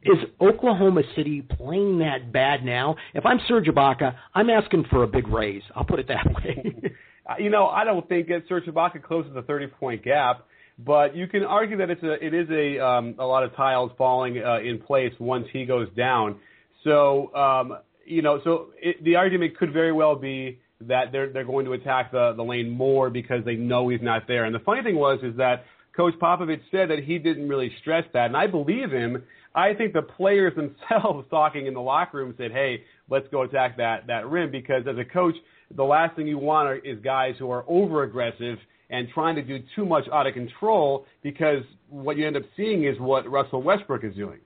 [0.03, 2.97] is Oklahoma City playing that bad now?
[3.15, 5.63] If I'm Serge Ibaka, I'm asking for a big raise.
[5.75, 6.93] I'll put it that way.
[7.39, 10.47] You know, I don't think that Serge Ibaka closes a 30 point gap.
[10.79, 13.91] But you can argue that it's a it is a um, a lot of tiles
[13.99, 16.37] falling uh, in place once he goes down.
[16.85, 21.45] So um, you know, so it, the argument could very well be that they're they're
[21.45, 24.45] going to attack the the lane more because they know he's not there.
[24.45, 25.65] And the funny thing was is that
[25.97, 29.25] Coach Popovich said that he didn't really stress that, and I believe him.
[29.57, 33.79] I think the players themselves talking in the locker room said, "Hey, let's go attack
[33.79, 35.35] that that rim," because as a coach,
[35.75, 38.59] the last thing you want are, is guys who are over aggressive
[38.91, 42.85] and trying to do too much out of control because what you end up seeing
[42.85, 44.39] is what Russell Westbrook is doing.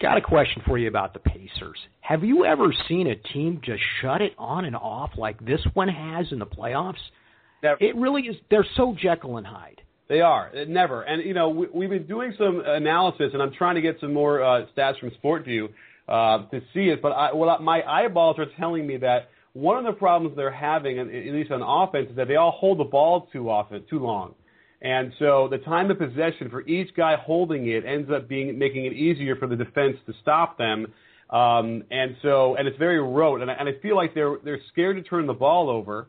[0.00, 1.78] Got a question for you about the Pacers.
[2.00, 5.88] Have you ever seen a team just shut it on and off like this one
[5.88, 6.94] has in the playoffs?
[7.62, 8.36] That, it really is.
[8.50, 9.80] They're so Jekyll and Hyde.
[10.08, 13.74] They are never, and you know we, we've been doing some analysis, and I'm trying
[13.74, 15.68] to get some more uh, stats from SportVU
[16.08, 17.02] uh, to see it.
[17.02, 20.98] But I, well, my eyeballs are telling me that one of the problems they're having,
[20.98, 24.34] at least on offense, is that they all hold the ball too often, too long.
[24.82, 28.84] And so the time of possession for each guy holding it ends up being making
[28.84, 30.92] it easier for the defense to stop them.
[31.30, 33.40] Um, and so, and it's very rote.
[33.40, 36.08] And I, and I feel like they're they're scared to turn the ball over,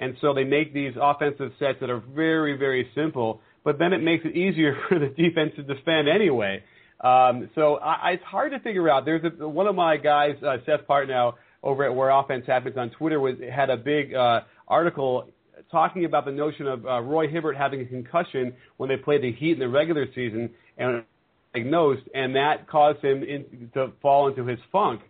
[0.00, 3.40] and so they make these offensive sets that are very very simple.
[3.62, 6.64] But then it makes it easier for the defense to defend anyway.
[7.00, 9.04] Um, so I, it's hard to figure out.
[9.04, 12.90] There's a, one of my guys, uh, Seth Partnow, over at Where Offense Happens on
[12.90, 15.28] Twitter, was had a big uh, article
[15.70, 19.32] talking about the notion of uh, Roy Hibbert having a concussion when they played the
[19.32, 21.04] Heat in the regular season and
[21.52, 25.00] diagnosed, and that caused him in, to fall into his funk.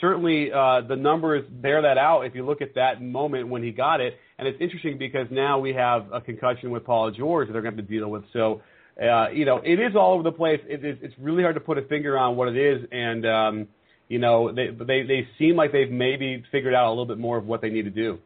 [0.00, 3.72] Certainly, uh, the numbers bear that out if you look at that moment when he
[3.72, 4.14] got it.
[4.38, 7.76] And it's interesting because now we have a concussion with Paul George that they're going
[7.76, 8.22] to, to deal with.
[8.32, 8.62] So,
[9.02, 10.60] uh, you know, it is all over the place.
[10.68, 12.86] It, it, it's really hard to put a finger on what it is.
[12.92, 13.68] And, um,
[14.08, 17.36] you know, they, they, they seem like they've maybe figured out a little bit more
[17.36, 18.18] of what they need to do.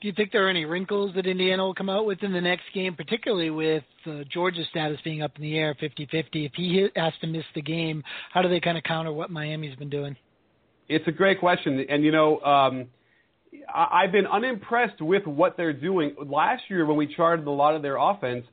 [0.00, 2.40] Do you think there are any wrinkles that Indiana will come out with in the
[2.40, 6.44] next game, particularly with uh, George's status being up in the air 50 50?
[6.44, 8.02] If he has to miss the game,
[8.32, 10.16] how do they kind of counter what Miami's been doing?
[10.88, 11.86] It's a great question.
[11.88, 12.88] And, you know, um,
[13.72, 16.16] I- I've been unimpressed with what they're doing.
[16.18, 18.44] Last year, when we charted a lot of their offense,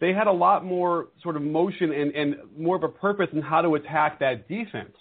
[0.00, 3.40] they had a lot more sort of motion and, and more of a purpose in
[3.40, 4.92] how to attack that defense.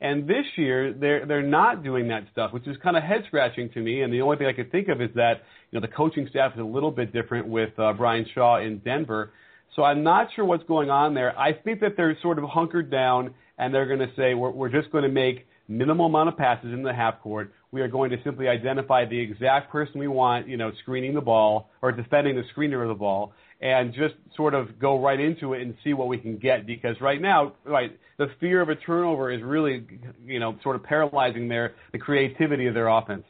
[0.00, 3.68] And this year, they're they're not doing that stuff, which is kind of head scratching
[3.70, 4.02] to me.
[4.02, 6.52] And the only thing I could think of is that you know the coaching staff
[6.54, 9.32] is a little bit different with uh, Brian Shaw in Denver.
[9.74, 11.38] So I'm not sure what's going on there.
[11.38, 14.68] I think that they're sort of hunkered down, and they're going to say we're we're
[14.68, 17.52] just going to make minimal amount of passes in the half court.
[17.70, 21.20] We are going to simply identify the exact person we want, you know, screening the
[21.20, 25.54] ball or defending the screener of the ball, and just sort of go right into
[25.54, 26.66] it and see what we can get.
[26.66, 29.84] Because right now, right, the fear of a turnover is really,
[30.24, 33.24] you know, sort of paralyzing their the creativity of their offense.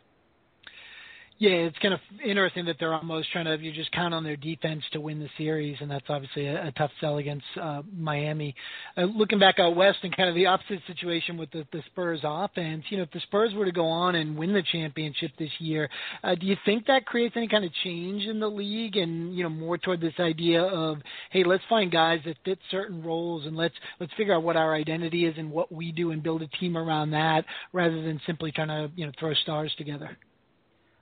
[1.41, 4.35] Yeah, it's kind of interesting that they're almost trying to you just count on their
[4.35, 8.57] defense to win the series, and that's obviously a, a tough sell against uh, Miami.
[8.97, 12.19] Uh, looking back out west and kind of the opposite situation with the, the Spurs
[12.25, 15.53] offense, you know, if the Spurs were to go on and win the championship this
[15.61, 15.89] year,
[16.25, 19.45] uh, do you think that creates any kind of change in the league, and you
[19.45, 20.99] know, more toward this idea of
[21.31, 24.75] hey, let's find guys that fit certain roles, and let's let's figure out what our
[24.75, 28.51] identity is and what we do, and build a team around that, rather than simply
[28.51, 30.19] trying to you know throw stars together.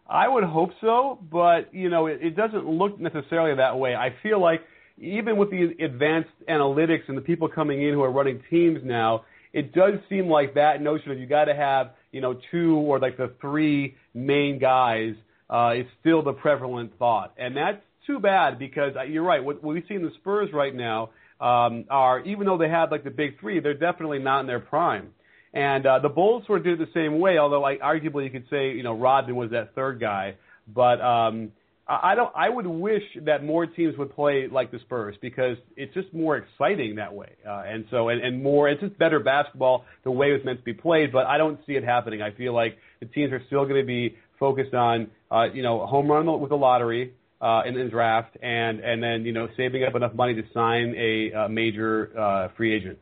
[0.09, 3.95] I would hope so, but you know, it, it doesn't look necessarily that way.
[3.95, 4.63] I feel like
[4.99, 9.25] even with the advanced analytics and the people coming in who are running teams now,
[9.53, 12.99] it does seem like that notion of you got to have you know two or
[12.99, 15.15] like the three main guys
[15.51, 19.43] uh, is still the prevalent thought, and that's too bad because uh, you're right.
[19.43, 22.91] What, what we see in the Spurs right now um, are even though they have
[22.91, 25.09] like the big three, they're definitely not in their prime.
[25.55, 28.73] And uh, the Bulls of did the same way, although I, arguably you could say
[28.73, 30.37] you know Rodman was that third guy.
[30.69, 31.53] But um,
[31.89, 32.33] I, I don't.
[32.35, 36.37] I would wish that more teams would play like the Spurs because it's just more
[36.37, 38.69] exciting that way, uh, and so and, and more.
[38.69, 41.13] It's just better basketball the way it's meant to be played.
[41.13, 42.23] But I don't see it happening.
[42.23, 45.87] I feel like the teams are still going to be focused on uh, you know
[45.87, 47.15] home run with the lottery.
[47.39, 50.95] Uh, in the draft, and and then you know saving up enough money to sign
[50.97, 52.99] a, a major uh, free agent.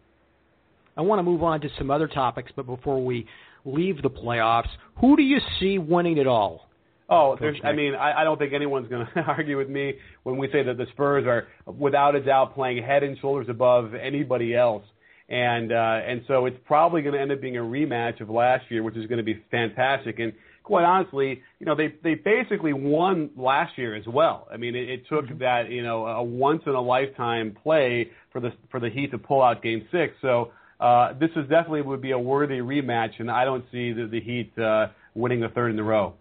[0.96, 3.26] I want to move on to some other topics, but before we
[3.64, 4.68] leave the playoffs,
[5.00, 6.68] who do you see winning it all?
[7.08, 10.38] Oh, there's, I mean, I, I don't think anyone's going to argue with me when
[10.38, 14.54] we say that the Spurs are, without a doubt, playing head and shoulders above anybody
[14.54, 14.84] else.
[15.26, 18.64] And uh, and so it's probably going to end up being a rematch of last
[18.70, 20.18] year, which is going to be fantastic.
[20.18, 24.46] And quite honestly, you know, they they basically won last year as well.
[24.52, 25.38] I mean, it, it took mm-hmm.
[25.38, 29.18] that you know a once in a lifetime play for the for the Heat to
[29.18, 30.14] pull out Game Six.
[30.20, 30.50] So
[30.84, 34.20] uh, this is definitely would be a worthy rematch, and I don't see the, the
[34.20, 36.12] Heat uh, winning the third in a row.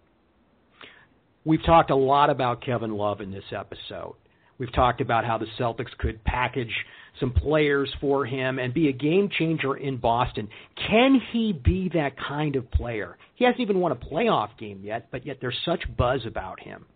[1.44, 4.14] We've talked a lot about Kevin Love in this episode.
[4.56, 6.72] We've talked about how the Celtics could package
[7.20, 10.48] some players for him and be a game changer in Boston.
[10.88, 13.18] Can he be that kind of player?
[13.34, 16.86] He hasn't even won a playoff game yet, but yet there's such buzz about him.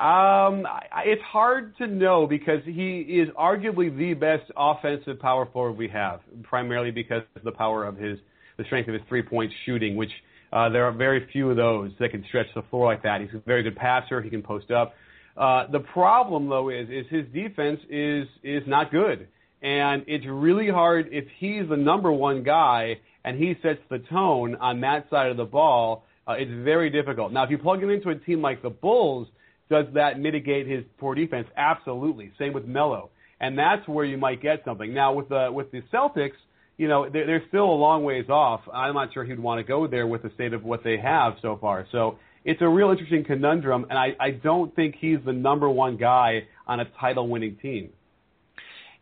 [0.00, 0.66] Um,
[1.04, 6.20] it's hard to know because he is arguably the best offensive power forward we have,
[6.42, 8.18] primarily because of the power of his,
[8.56, 10.10] the strength of his three-point shooting, which
[10.54, 13.20] uh, there are very few of those that can stretch the floor like that.
[13.20, 14.22] He's a very good passer.
[14.22, 14.94] He can post up.
[15.36, 19.28] Uh, the problem though is, is his defense is is not good,
[19.60, 24.56] and it's really hard if he's the number one guy and he sets the tone
[24.56, 26.04] on that side of the ball.
[26.26, 27.32] Uh, it's very difficult.
[27.32, 29.28] Now, if you plug him into a team like the Bulls
[29.70, 31.48] does that mitigate his poor defense?
[31.56, 32.32] Absolutely.
[32.38, 33.10] Same with Melo,
[33.40, 34.92] and that's where you might get something.
[34.92, 36.38] Now with the with the Celtics,
[36.76, 38.60] you know they're, they're still a long ways off.
[38.72, 41.34] I'm not sure he'd want to go there with the state of what they have
[41.40, 41.86] so far.
[41.92, 45.96] So it's a real interesting conundrum, and I, I don't think he's the number one
[45.98, 47.90] guy on a title-winning team.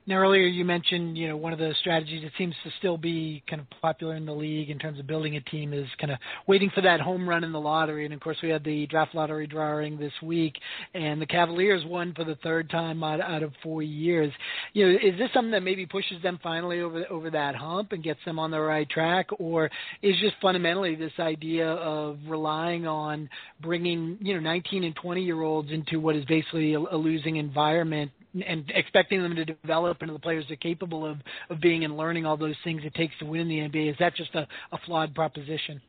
[0.08, 3.42] Now, earlier you mentioned, you know, one of the strategies that seems to still be
[3.46, 6.18] kind of popular in the league in terms of building a team is kind of
[6.46, 8.06] waiting for that home run in the lottery.
[8.06, 10.54] And of course, we had the draft lottery drawing this week,
[10.94, 14.32] and the Cavaliers won for the third time out, out of four years.
[14.72, 18.02] You know, is this something that maybe pushes them finally over over that hump and
[18.02, 23.28] gets them on the right track, or is just fundamentally this idea of relying on
[23.60, 27.36] bringing you know 19 and 20 year olds into what is basically a, a losing
[27.36, 28.10] environment
[28.42, 31.18] and expecting them to develop into the players they're capable of
[31.50, 33.90] of being and learning all those things it takes to win in the NBA.
[33.90, 35.80] Is that just a, a flawed proposition?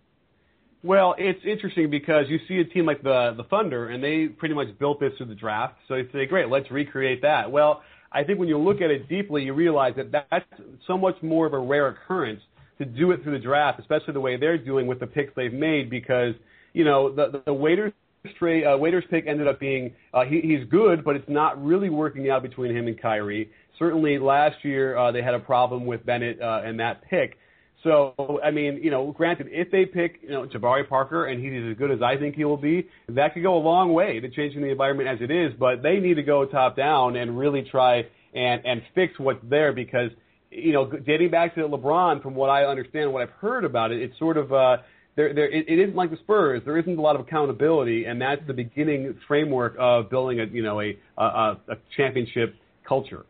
[0.81, 4.55] Well, it's interesting because you see a team like the the Thunder, and they pretty
[4.55, 5.75] much built this through the draft.
[5.87, 7.51] So you say, great, let's recreate that.
[7.51, 10.45] Well, I think when you look at it deeply, you realize that that's
[10.87, 12.41] so much more of a rare occurrence
[12.77, 15.53] to do it through the draft, especially the way they're doing with the picks they've
[15.53, 16.33] made, because
[16.73, 17.91] you know the the, the Waiters
[18.37, 21.89] Trey, uh, Waiters pick ended up being uh, he, he's good, but it's not really
[21.89, 23.49] working out between him and Kyrie.
[23.77, 27.37] Certainly, last year uh, they had a problem with Bennett uh, and that pick.
[27.83, 31.71] So, I mean, you know, granted, if they pick, you know, Jabari Parker and he's
[31.71, 34.29] as good as I think he will be, that could go a long way to
[34.29, 35.53] changing the environment as it is.
[35.57, 39.71] But they need to go top down and really try and and fix what's there
[39.71, 40.11] because,
[40.51, 44.01] you know, dating back to LeBron, from what I understand, what I've heard about it,
[44.01, 44.77] it's sort of uh,
[45.19, 46.61] there, there, it, it isn't like the Spurs.
[46.63, 50.63] There isn't a lot of accountability, and that's the beginning framework of building a, you
[50.63, 52.55] know, a, a, a championship
[52.87, 53.25] culture.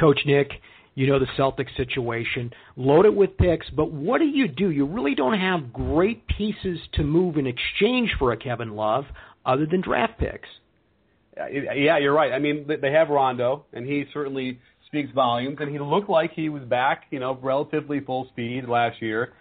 [0.00, 0.48] Coach Nick,
[0.94, 4.70] you know the Celtics situation, loaded with picks, but what do you do?
[4.70, 9.04] You really don't have great pieces to move in exchange for a Kevin Love
[9.44, 10.48] other than draft picks.
[11.36, 12.32] Yeah, you're right.
[12.32, 16.48] I mean, they have Rondo, and he certainly speaks volumes, and he looked like he
[16.48, 19.34] was back, you know, relatively full speed last year.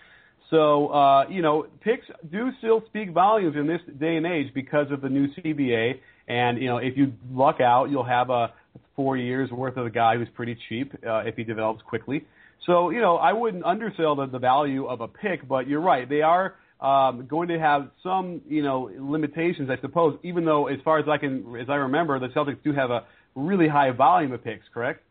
[0.56, 4.90] So, uh, you know, picks do still speak volumes in this day and age because
[4.90, 6.00] of the new CBA.
[6.30, 8.54] And, you know, if you luck out, you'll have a
[8.96, 12.26] four years worth of a guy who's pretty cheap uh, if he develops quickly.
[12.66, 16.08] So, you know, I wouldn't undersell the, the value of a pick, but you're right.
[16.08, 20.80] They are um, going to have some, you know, limitations, I suppose, even though as
[20.86, 23.04] far as I can, as I remember, the Celtics do have a
[23.36, 25.04] really high volume of picks, correct?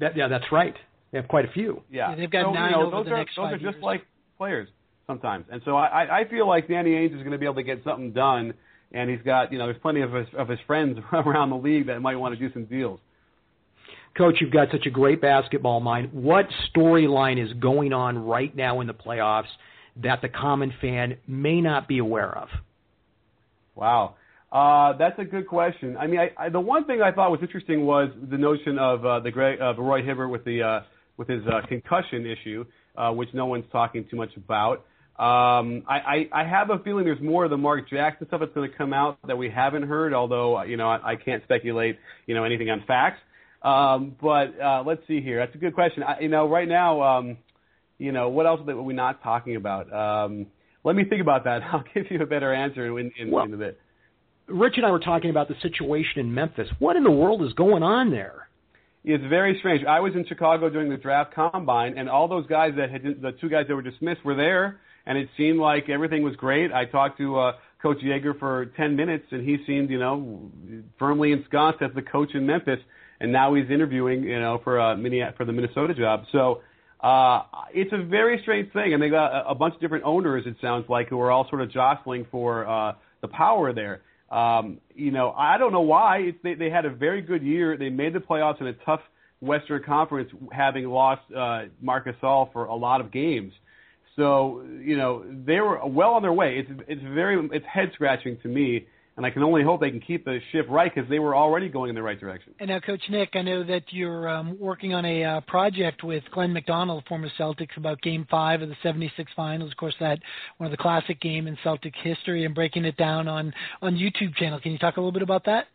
[0.00, 0.74] That, yeah, that's right.
[1.12, 1.82] They have quite a few.
[1.90, 3.54] Yeah, yeah they've got so, nine you know, over those the are, next Those five
[3.54, 3.82] are just years.
[3.82, 4.06] like
[4.40, 4.68] players
[5.06, 5.44] sometimes.
[5.52, 7.84] And so I, I feel like Danny Ainge is going to be able to get
[7.84, 8.54] something done,
[8.90, 11.88] and he's got you know there's plenty of his, of his friends around the league
[11.88, 13.00] that might want to do some deals.
[14.16, 16.12] Coach, you've got such a great basketball mind.
[16.12, 19.52] What storyline is going on right now in the playoffs
[20.02, 22.48] that the common fan may not be aware of?
[23.74, 24.14] Wow.
[24.50, 25.96] Uh, that's a good question.
[25.96, 29.04] I mean, I, I, the one thing I thought was interesting was the notion of
[29.04, 30.80] uh, the Greg, uh, Roy Hibbert with the uh,
[31.18, 32.64] with his uh, concussion issue
[32.96, 34.84] uh, which no one's talking too much about.
[35.18, 38.54] Um, I, I, I have a feeling there's more of the Mark Jackson stuff that's
[38.54, 41.98] going to come out that we haven't heard, although you know I, I can't speculate
[42.26, 43.20] you know anything on facts.
[43.62, 45.38] Um, but uh, let's see here.
[45.38, 46.02] That's a good question.
[46.02, 47.36] I, you know, right now, um,
[47.98, 49.92] you know, what else are we not talking about?
[49.92, 50.46] Um,
[50.82, 51.62] let me think about that.
[51.72, 53.78] I'll give you a better answer in, in, well, in a bit.
[54.48, 56.68] Rich and I were talking about the situation in Memphis.
[56.78, 58.48] What in the world is going on there?
[59.02, 59.84] It's very strange.
[59.86, 63.32] I was in Chicago during the draft combine, and all those guys that had the
[63.40, 66.70] two guys that were dismissed were there, and it seemed like everything was great.
[66.70, 70.50] I talked to uh, Coach Joerger for 10 minutes, and he seemed, you know,
[70.98, 72.78] firmly ensconced as the coach in Memphis,
[73.20, 74.96] and now he's interviewing, you know, for uh,
[75.36, 76.24] for the Minnesota job.
[76.30, 76.60] So
[77.00, 77.42] uh,
[77.72, 80.44] it's a very strange thing, and they got a, a bunch of different owners.
[80.46, 82.92] It sounds like who are all sort of jostling for uh,
[83.22, 84.02] the power there.
[84.30, 86.18] Um, you know, I don't know why.
[86.18, 87.76] It's, they, they had a very good year.
[87.76, 89.00] They made the playoffs in a tough
[89.40, 93.52] Western Conference, having lost uh, Marc Gasol for a lot of games.
[94.16, 96.58] So you know they were well on their way.
[96.58, 98.86] It's it's very it's head scratching to me.
[99.20, 101.68] And I can only hope they can keep the ship right because they were already
[101.68, 102.54] going in the right direction.
[102.58, 106.24] And now, Coach Nick, I know that you're um, working on a uh, project with
[106.32, 109.72] Glenn McDonald, former Celtics, about Game Five of the '76 Finals.
[109.72, 110.20] Of course, that
[110.56, 113.52] one of the classic game in Celtic history, and breaking it down on
[113.82, 114.58] on YouTube channel.
[114.58, 115.66] Can you talk a little bit about that?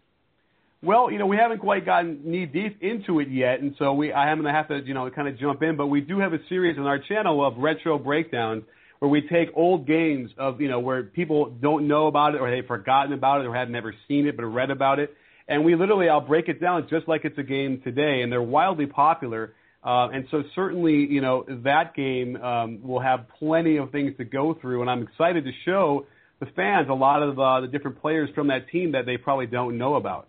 [0.81, 4.11] Well, you know, we haven't quite gotten knee deep into it yet, and so we
[4.11, 5.77] I am going to have to, you know, kind of jump in.
[5.77, 8.63] But we do have a series on our channel of retro breakdowns
[9.05, 12.49] where we take old games of, you know, where people don't know about it or
[12.49, 15.13] they've forgotten about it or have never seen it but read about it,
[15.47, 18.41] and we literally I'll break it down just like it's a game today, and they're
[18.41, 19.53] wildly popular.
[19.83, 24.23] Uh, and so certainly, you know, that game um, will have plenty of things to
[24.23, 26.07] go through, and I'm excited to show
[26.39, 29.45] the fans a lot of uh, the different players from that team that they probably
[29.45, 30.27] don't know about.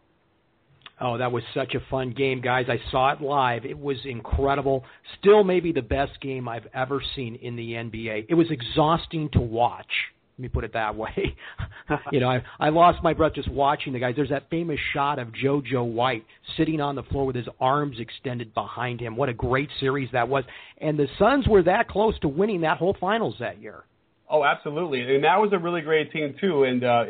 [0.98, 2.66] Oh, that was such a fun game, guys.
[2.68, 3.66] I saw it live.
[3.66, 4.84] It was incredible.
[5.20, 8.26] Still, maybe the best game I've ever seen in the NBA.
[8.28, 9.90] It was exhausting to watch.
[10.38, 11.36] Let me put it that way.
[12.12, 14.14] you know, I, I lost my breath just watching the guys.
[14.16, 16.24] There's that famous shot of JoJo White
[16.56, 19.16] sitting on the floor with his arms extended behind him.
[19.16, 20.44] What a great series that was.
[20.78, 23.84] And the Suns were that close to winning that whole finals that year.
[24.30, 25.14] Oh, absolutely.
[25.14, 26.64] And that was a really great team, too.
[26.64, 27.04] And, uh,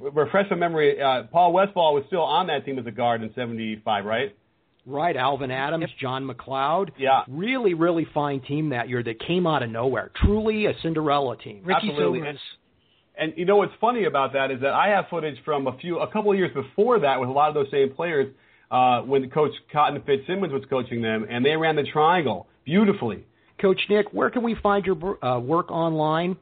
[0.00, 3.32] refresh my memory, uh, Paul Westphal was still on that team as a guard in
[3.34, 4.36] '75, right?
[4.86, 5.98] Right, Alvin Adams, yep.
[6.00, 6.92] John MacLeod.
[6.96, 7.24] Yeah.
[7.26, 10.12] Really, really fine team that year that came out of nowhere.
[10.24, 11.62] Truly a Cinderella team.
[11.64, 12.20] Ricky Absolutely.
[12.20, 12.38] And,
[13.18, 15.98] and you know what's funny about that is that I have footage from a few,
[15.98, 18.32] a couple of years before that with a lot of those same players
[18.70, 23.24] uh, when Coach Cotton Fitzsimmons was coaching them, and they ran the triangle beautifully.
[23.60, 26.36] Coach Nick, where can we find your uh, work online?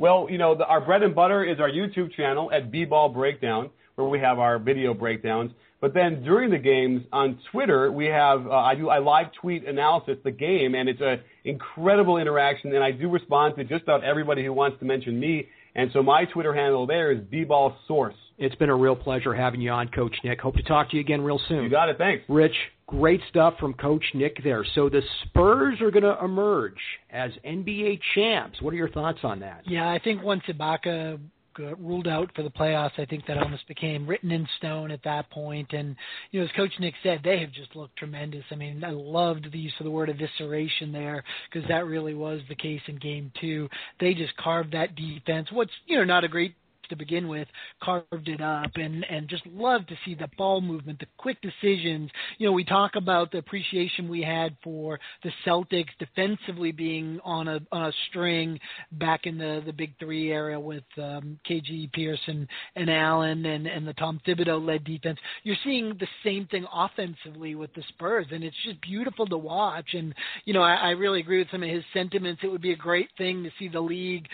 [0.00, 3.68] Well, you know, the, our bread and butter is our YouTube channel at B-Ball Breakdown,
[3.96, 5.52] where we have our video breakdowns.
[5.82, 9.66] But then during the games on Twitter, we have uh, I do I live tweet
[9.66, 12.74] analysis the game, and it's an incredible interaction.
[12.74, 15.48] And I do respond to just about everybody who wants to mention me.
[15.74, 18.14] And so my Twitter handle there is B-Ball Source.
[18.38, 20.40] It's been a real pleasure having you on, Coach Nick.
[20.40, 21.62] Hope to talk to you again real soon.
[21.64, 21.98] You got it.
[21.98, 22.54] Thanks, Rich.
[22.86, 24.64] Great stuff from Coach Nick there.
[24.74, 26.78] So the Spurs are going to emerge
[27.10, 28.60] as NBA champs.
[28.62, 29.62] What are your thoughts on that?
[29.66, 31.20] Yeah, I think once Ibaka
[31.58, 35.02] Uh, ruled out for the playoffs, I think that almost became written in stone at
[35.04, 35.72] that point.
[35.72, 35.96] And
[36.30, 38.44] you know, as Coach Nick said, they have just looked tremendous.
[38.50, 42.40] I mean, I loved the use of the word evisceration there because that really was
[42.48, 43.68] the case in Game Two.
[43.98, 45.48] They just carved that defense.
[45.52, 46.54] What's you know not a great
[46.90, 47.48] to begin with,
[47.82, 52.10] carved it up, and and just love to see the ball movement, the quick decisions.
[52.38, 57.48] You know, we talk about the appreciation we had for the Celtics defensively being on
[57.48, 58.58] a on a string
[58.92, 63.86] back in the the Big Three era with um, KG Pearson and Allen and and
[63.86, 65.18] the Tom Thibodeau led defense.
[65.42, 69.94] You're seeing the same thing offensively with the Spurs, and it's just beautiful to watch.
[69.94, 70.14] And
[70.44, 72.42] you know, I, I really agree with some of his sentiments.
[72.44, 74.26] It would be a great thing to see the league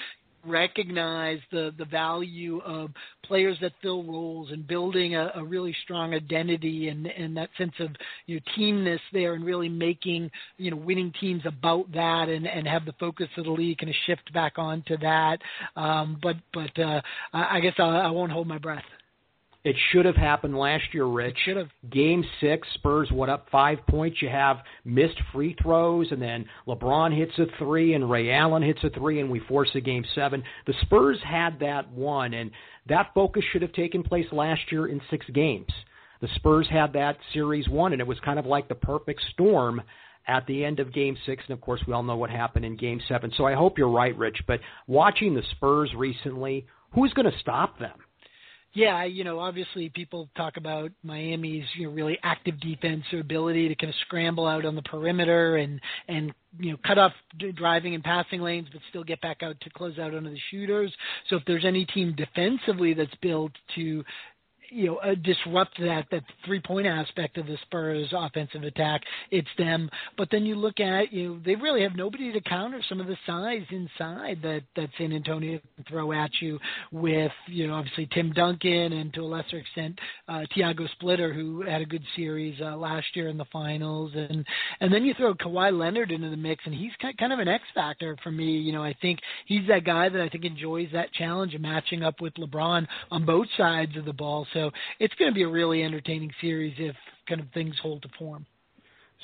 [0.46, 2.90] recognize the the value of
[3.24, 7.74] players that fill roles and building a, a really strong identity and and that sense
[7.80, 7.88] of
[8.26, 12.66] you know teamness there and really making you know winning teams about that and and
[12.66, 15.38] have the focus of the league kind of shift back onto that.
[15.76, 17.00] Um but but uh
[17.32, 18.84] I, I guess I, I won't hold my breath
[19.66, 21.36] it should have happened last year, Rich.
[21.44, 21.70] Should have.
[21.90, 24.22] Game six, Spurs what up five points.
[24.22, 28.78] You have missed free throws, and then LeBron hits a three, and Ray Allen hits
[28.84, 30.44] a three, and we force a game seven.
[30.68, 32.52] The Spurs had that one, and
[32.88, 35.66] that focus should have taken place last year in six games.
[36.20, 39.82] The Spurs had that series one, and it was kind of like the perfect storm
[40.28, 41.42] at the end of game six.
[41.48, 43.32] And of course, we all know what happened in game seven.
[43.36, 44.38] So I hope you're right, Rich.
[44.46, 47.98] But watching the Spurs recently, who's going to stop them?
[48.76, 53.74] Yeah, you know, obviously people talk about Miami's you know really active defense, ability to
[53.74, 57.12] kind of scramble out on the perimeter and and you know cut off
[57.54, 60.92] driving and passing lanes, but still get back out to close out under the shooters.
[61.30, 64.04] So if there's any team defensively that's built to
[64.70, 69.02] you know, uh, disrupt that that three point aspect of the Spurs offensive attack.
[69.30, 69.90] It's them.
[70.16, 73.06] But then you look at you know they really have nobody to counter some of
[73.06, 76.58] the size inside that that San Antonio can throw at you
[76.92, 79.98] with you know obviously Tim Duncan and to a lesser extent
[80.28, 84.44] uh, Tiago Splitter who had a good series uh, last year in the finals and
[84.80, 87.64] and then you throw Kawhi Leonard into the mix and he's kind of an X
[87.74, 88.58] factor for me.
[88.58, 92.02] You know I think he's that guy that I think enjoys that challenge of matching
[92.02, 94.46] up with LeBron on both sides of the ball.
[94.56, 96.96] So it's going to be a really entertaining series if
[97.28, 98.46] kind of things hold to form.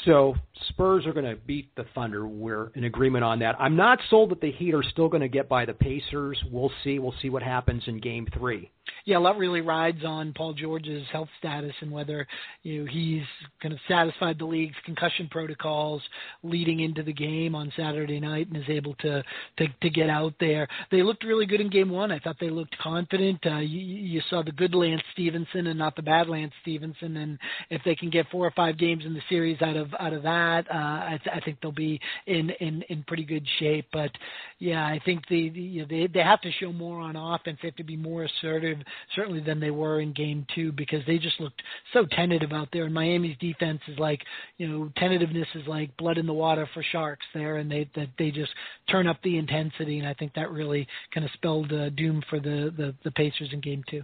[0.05, 0.35] So
[0.69, 2.27] Spurs are going to beat the Thunder.
[2.27, 3.57] We're in agreement on that.
[3.59, 6.43] I'm not sold that the Heat are still going to get by the Pacers.
[6.51, 6.99] We'll see.
[6.99, 8.71] We'll see what happens in Game Three
[9.05, 12.27] yeah, a lot really rides on Paul George's health status and whether
[12.63, 13.25] you know he's
[13.61, 16.03] kind of satisfied the league's concussion protocols
[16.43, 19.23] leading into the game on Saturday night and is able to
[19.59, 20.69] to, to get out there.
[20.91, 22.13] They looked really good in Game One.
[22.13, 23.41] I thought they looked confident.
[23.45, 27.17] Uh, you, you saw the good Lance Stephenson and not the bad Lance Stephenson.
[27.17, 27.39] and
[27.71, 30.23] if they can get four or five games in the series out of out of
[30.23, 33.87] that, uh, I, th- I think they'll be in in in pretty good shape.
[33.93, 34.11] But
[34.59, 37.59] yeah, I think they you know, they they have to show more on offense.
[37.63, 38.79] They have to be more assertive
[39.15, 41.63] certainly than they were in game two because they just looked
[41.93, 42.85] so tentative out there.
[42.85, 44.21] And Miami's defense is like,
[44.59, 48.09] you know, tentativeness is like blood in the water for sharks there, and they that
[48.19, 48.53] they just
[48.91, 52.41] turn up the intensity, and I think that really kind of spelled uh, doom for
[52.41, 54.03] the, the the Pacers in game two.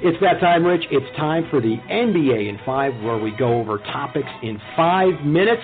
[0.00, 0.84] It's that time, Rich.
[0.92, 5.62] It's time for the NBA in five, where we go over topics in five minutes.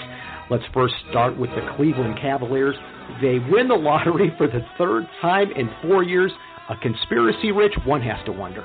[0.50, 2.74] Let's first start with the Cleveland Cavaliers.
[3.22, 6.32] They win the lottery for the third time in four years.
[6.68, 7.74] A conspiracy, Rich?
[7.84, 8.64] One has to wonder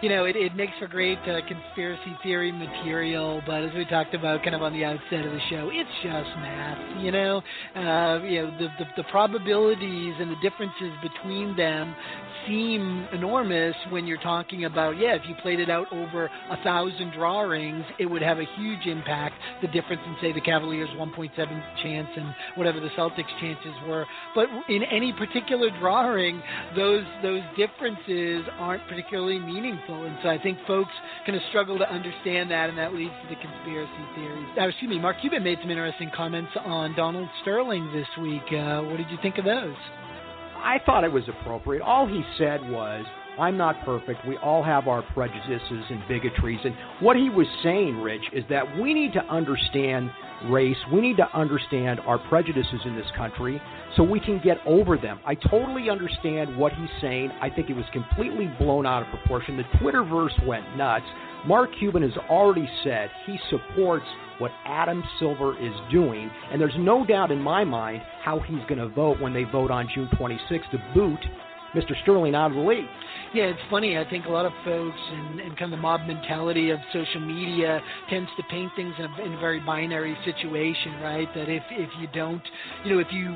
[0.00, 4.14] you know, it, it makes for great uh, conspiracy theory material, but as we talked
[4.14, 7.02] about kind of on the outset of the show, it's just math.
[7.02, 7.42] You know,
[7.76, 11.94] uh, you know the, the the probabilities and the differences between them
[12.46, 17.12] seem enormous when you're talking about, yeah, if you played it out over a thousand
[17.12, 19.36] drawings, it would have a huge impact.
[19.60, 21.36] The difference in, say, the Cavaliers' 1.7
[21.82, 24.06] chance and whatever the Celtics' chances were.
[24.34, 26.42] But in any particular drawing,
[26.76, 29.71] those those differences aren't particularly meaningful.
[30.04, 30.92] And so I think folks
[31.24, 34.48] kind of struggle to understand that, and that leads to the conspiracy theories.
[34.58, 38.42] Uh, excuse me, Mark Cuban made some interesting comments on Donald Sterling this week.
[38.52, 39.74] Uh, what did you think of those?
[40.56, 41.82] I thought it was appropriate.
[41.82, 43.04] All he said was,
[43.38, 44.26] I'm not perfect.
[44.26, 46.60] We all have our prejudices and bigotries.
[46.64, 50.10] And what he was saying, Rich, is that we need to understand
[50.50, 50.76] race.
[50.92, 53.60] We need to understand our prejudices in this country
[53.96, 55.20] so we can get over them.
[55.26, 57.30] I totally understand what he's saying.
[57.40, 59.56] I think it was completely blown out of proportion.
[59.56, 61.06] The Twitterverse went nuts.
[61.46, 64.06] Mark Cuban has already said he supports
[64.38, 68.78] what Adam Silver is doing, and there's no doubt in my mind how he's going
[68.78, 71.20] to vote when they vote on June 26th to boot
[71.74, 71.92] Mr.
[72.02, 72.86] Sterling out of the league.
[73.34, 73.96] Yeah, it's funny.
[73.96, 77.20] I think a lot of folks and, and kind of the mob mentality of social
[77.20, 77.80] media
[78.10, 81.26] tends to paint things in a, in a very binary situation, right?
[81.34, 82.42] That if if you don't,
[82.84, 83.32] you know, if you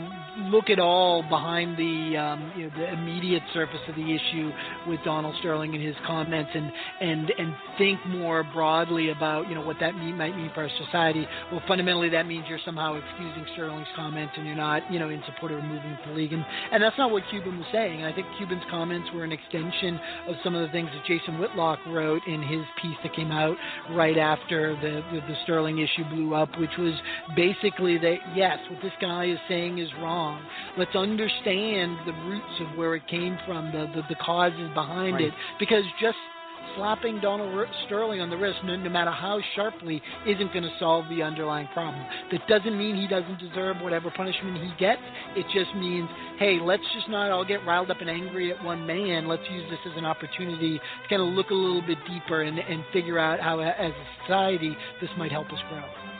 [0.50, 4.52] look at all behind the um, you know the immediate surface of the issue
[4.86, 6.70] with Donald Sterling and his comments, and
[7.00, 10.70] and and think more broadly about you know what that mean, might mean for our
[10.84, 11.26] society.
[11.50, 15.22] Well, fundamentally, that means you're somehow excusing Sterling's comments and you're not you know in
[15.24, 18.04] support of removing the league, and and that's not what Cuban was saying.
[18.04, 21.78] I think Cuban's comments were an extension of some of the things that Jason Whitlock
[21.86, 23.56] wrote in his piece that came out
[23.90, 26.94] right after the, the, the Sterling issue blew up, which was
[27.34, 30.42] basically that, yes, what this guy is saying is wrong.
[30.76, 35.24] Let's understand the roots of where it came from, the, the, the causes behind right.
[35.24, 36.16] it, because just
[36.76, 41.08] slapping Donald Sterling on the wrist, no, no matter how sharply, isn't going to solve
[41.08, 42.04] the underlying problem.
[42.32, 45.02] That doesn't mean he doesn't deserve whatever punishment he gets.
[45.36, 46.08] It just means,
[46.38, 49.28] hey, let's just not all get riled up and angry at one man.
[49.28, 52.58] Let's use this as an opportunity to kind of look a little bit deeper and,
[52.58, 56.15] and figure out how, as a society, this might help us grow.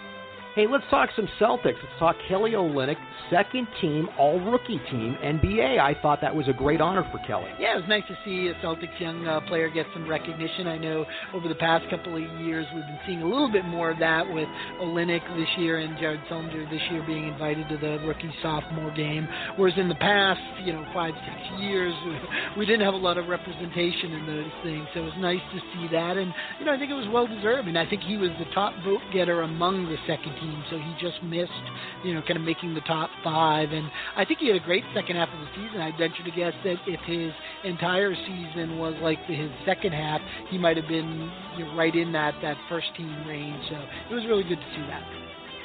[0.57, 1.77] Hey, let's talk some Celtics.
[1.85, 2.97] Let's talk Kelly Olynyk,
[3.29, 5.79] second team, all rookie team, NBA.
[5.79, 7.51] I thought that was a great honor for Kelly.
[7.61, 10.67] Yeah, it was nice to see a Celtics young uh, player get some recognition.
[10.67, 11.05] I know
[11.35, 14.25] over the past couple of years we've been seeing a little bit more of that
[14.33, 14.49] with
[14.81, 19.29] Olynyk this year and Jared Sullinger this year being invited to the rookie sophomore game.
[19.57, 21.93] Whereas in the past, you know, five, six years,
[22.57, 24.89] we didn't have a lot of representation in those things.
[24.95, 26.17] So it was nice to see that.
[26.17, 27.69] And, you know, I think it was well deserved.
[27.69, 30.79] And I think he was the top vote getter among the second team team, so
[30.79, 31.67] he just missed,
[32.07, 33.73] you know, kind of making the top five.
[33.73, 35.81] And I think he had a great second half of the season.
[35.81, 37.35] I'd venture to guess that if his
[37.65, 40.21] entire season was like his second half,
[40.51, 43.63] he might have been you know, right in that that first team range.
[43.69, 43.77] So
[44.11, 45.03] it was really good to see that.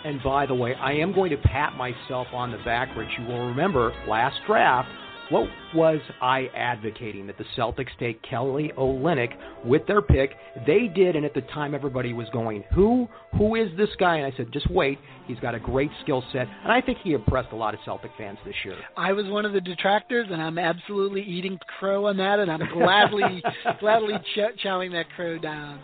[0.03, 3.09] And by the way, I am going to pat myself on the back, Rich.
[3.19, 4.89] You will remember last draft,
[5.31, 7.25] what was I advocating?
[7.27, 9.31] That the Celtics take Kelly Olynyk
[9.65, 10.31] with their pick.
[10.67, 13.07] They did, and at the time everybody was going, "Who?
[13.37, 14.99] Who is this guy?" And I said, "Just wait.
[15.27, 18.11] He's got a great skill set." And I think he impressed a lot of Celtic
[18.17, 18.75] fans this year.
[18.97, 22.67] I was one of the detractors, and I'm absolutely eating crow on that, and I'm
[22.73, 23.41] gladly,
[23.79, 25.79] gladly ch- chowing that crow down.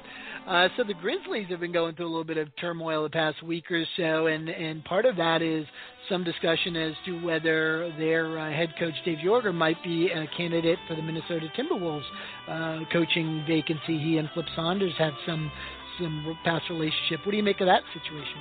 [0.47, 3.43] Uh, so the Grizzlies have been going through a little bit of turmoil the past
[3.43, 5.65] week or so, and and part of that is
[6.07, 10.79] some discussion as to whether their uh, head coach Dave Joerger might be a candidate
[10.87, 12.05] for the Minnesota Timberwolves
[12.47, 13.99] uh, coaching vacancy.
[13.99, 15.51] He and Flip Saunders have some
[15.99, 17.25] some past relationship.
[17.25, 18.37] What do you make of that situation?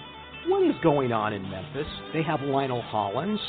[0.46, 1.88] What is going on in Memphis?
[2.14, 3.40] They have Lionel Hollins.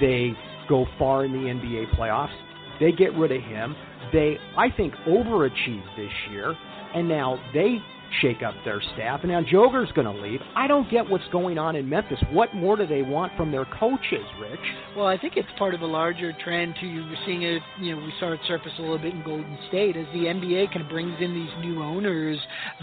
[0.00, 0.32] They
[0.68, 2.34] go far in the NBA playoffs.
[2.80, 3.76] They get rid of him.
[4.12, 6.56] They, I think, overachieved this year,
[6.94, 7.78] and now they
[8.20, 9.20] shake up their staff.
[9.22, 10.40] And now Joerger's going to leave.
[10.54, 12.18] I don't get what's going on in Memphis.
[12.30, 14.60] What more do they want from their coaches, Rich?
[14.96, 16.86] Well, I think it's part of a larger trend too.
[16.86, 17.62] You're seeing it.
[17.80, 20.68] You know, we saw it surface a little bit in Golden State as the NBA
[20.68, 22.38] kind of brings in these new owners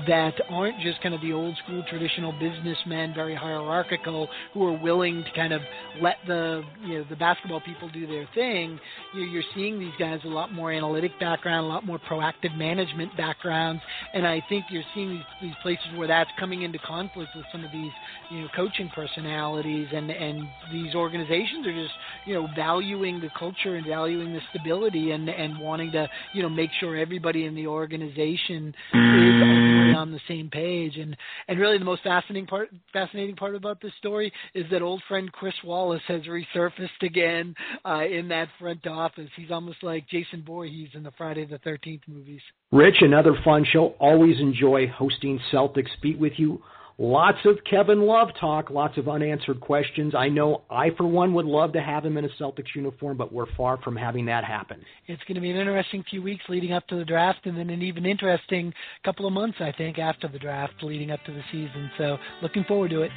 [0.07, 5.23] that aren't just kind of the old school traditional businessmen, very hierarchical, who are willing
[5.23, 5.61] to kind of
[6.01, 8.79] let the you know the basketball people do their thing.
[9.13, 13.81] You're seeing these guys a lot more analytic background, a lot more proactive management backgrounds,
[14.13, 17.63] and I think you're seeing these these places where that's coming into conflict with some
[17.63, 17.91] of these
[18.29, 21.93] you know coaching personalities and and these organizations are just
[22.25, 26.49] you know valuing the culture and valuing the stability and and wanting to you know
[26.49, 29.68] make sure everybody in the organization is mm.
[29.95, 31.15] On the same page and
[31.47, 35.31] and really the most fascinating part fascinating part about this story is that old friend
[35.31, 39.29] Chris Wallace has resurfaced again uh, in that front office.
[39.35, 42.41] He's almost like Jason Voorhees in the Friday the 13th movies.
[42.71, 43.95] Rich, another fun show.
[43.99, 46.61] Always enjoy hosting Celtics Beat with you.
[47.01, 50.13] Lots of Kevin Love talk, lots of unanswered questions.
[50.13, 53.31] I know I, for one, would love to have him in a Celtics uniform, but
[53.31, 54.81] we're far from having that happen.
[55.07, 57.69] It's going to be an interesting few weeks leading up to the draft, and then
[57.69, 58.73] an even interesting
[59.05, 61.89] couple of months, I think, after the draft leading up to the season.
[61.97, 63.11] So, looking forward to it.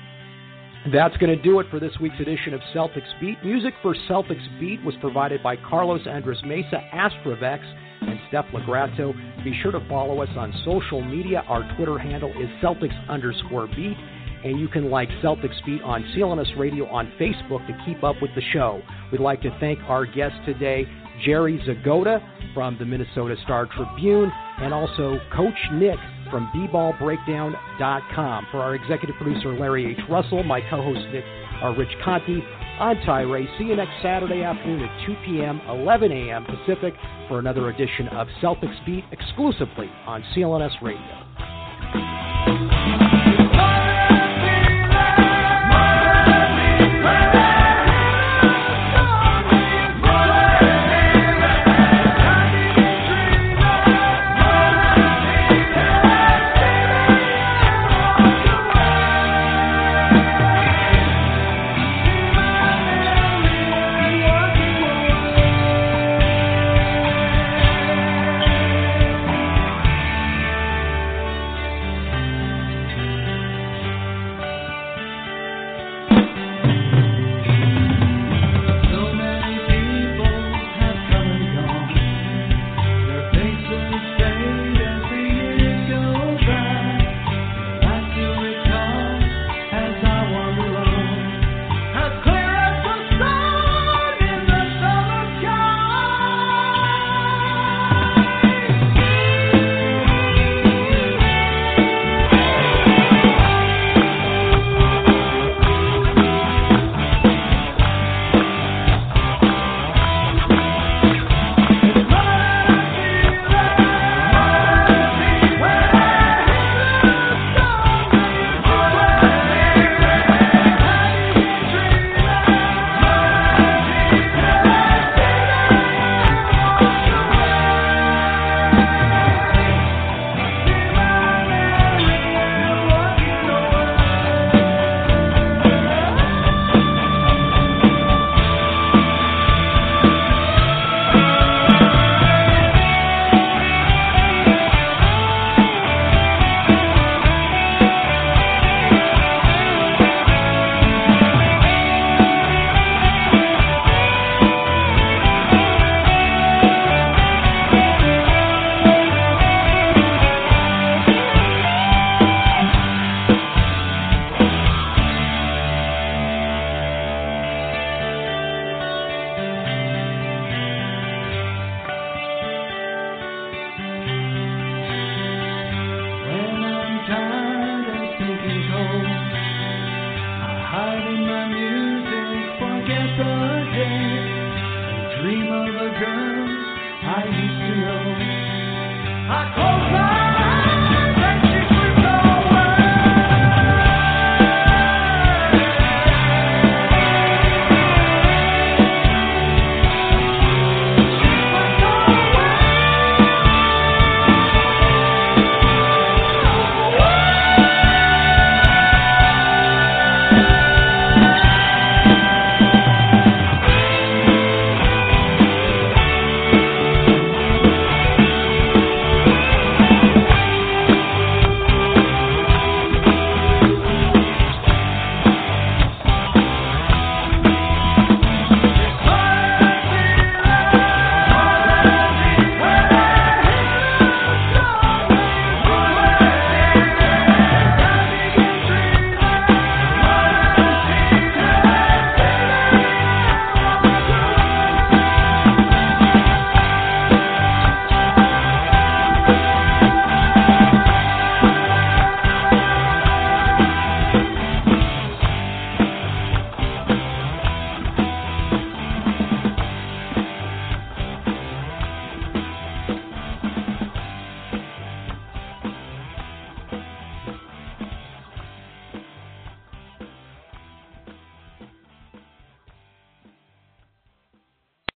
[0.91, 3.39] That's going to do it for this week's edition of Celtics Beat.
[3.45, 7.61] Music for Celtics Beat was provided by Carlos Andres Mesa, Astrovex,
[8.01, 9.15] and Steph Legrasso.
[9.45, 11.45] Be sure to follow us on social media.
[11.47, 13.97] Our Twitter handle is Celtics underscore beat.
[14.45, 18.33] And you can like Celtics Beat on CLNS Radio on Facebook to keep up with
[18.35, 18.83] the show.
[19.13, 20.85] We'd like to thank our guest today,
[21.25, 22.21] Jerry Zgoda
[22.55, 25.99] from the Minnesota Star Tribune, and also Coach Nick
[26.33, 28.47] from bballbreakdown.com.
[28.51, 30.01] For our executive producer, Larry H.
[30.11, 31.25] Russell, my co-host, Nick
[31.63, 32.41] uh, Rich Conte,
[32.81, 33.47] I'm Ty Ray.
[33.59, 36.45] See you next Saturday afternoon at 2 p.m., 11 a.m.
[36.45, 36.95] Pacific
[37.29, 41.22] for another edition of Celtics Beat exclusively on CLNS Radio.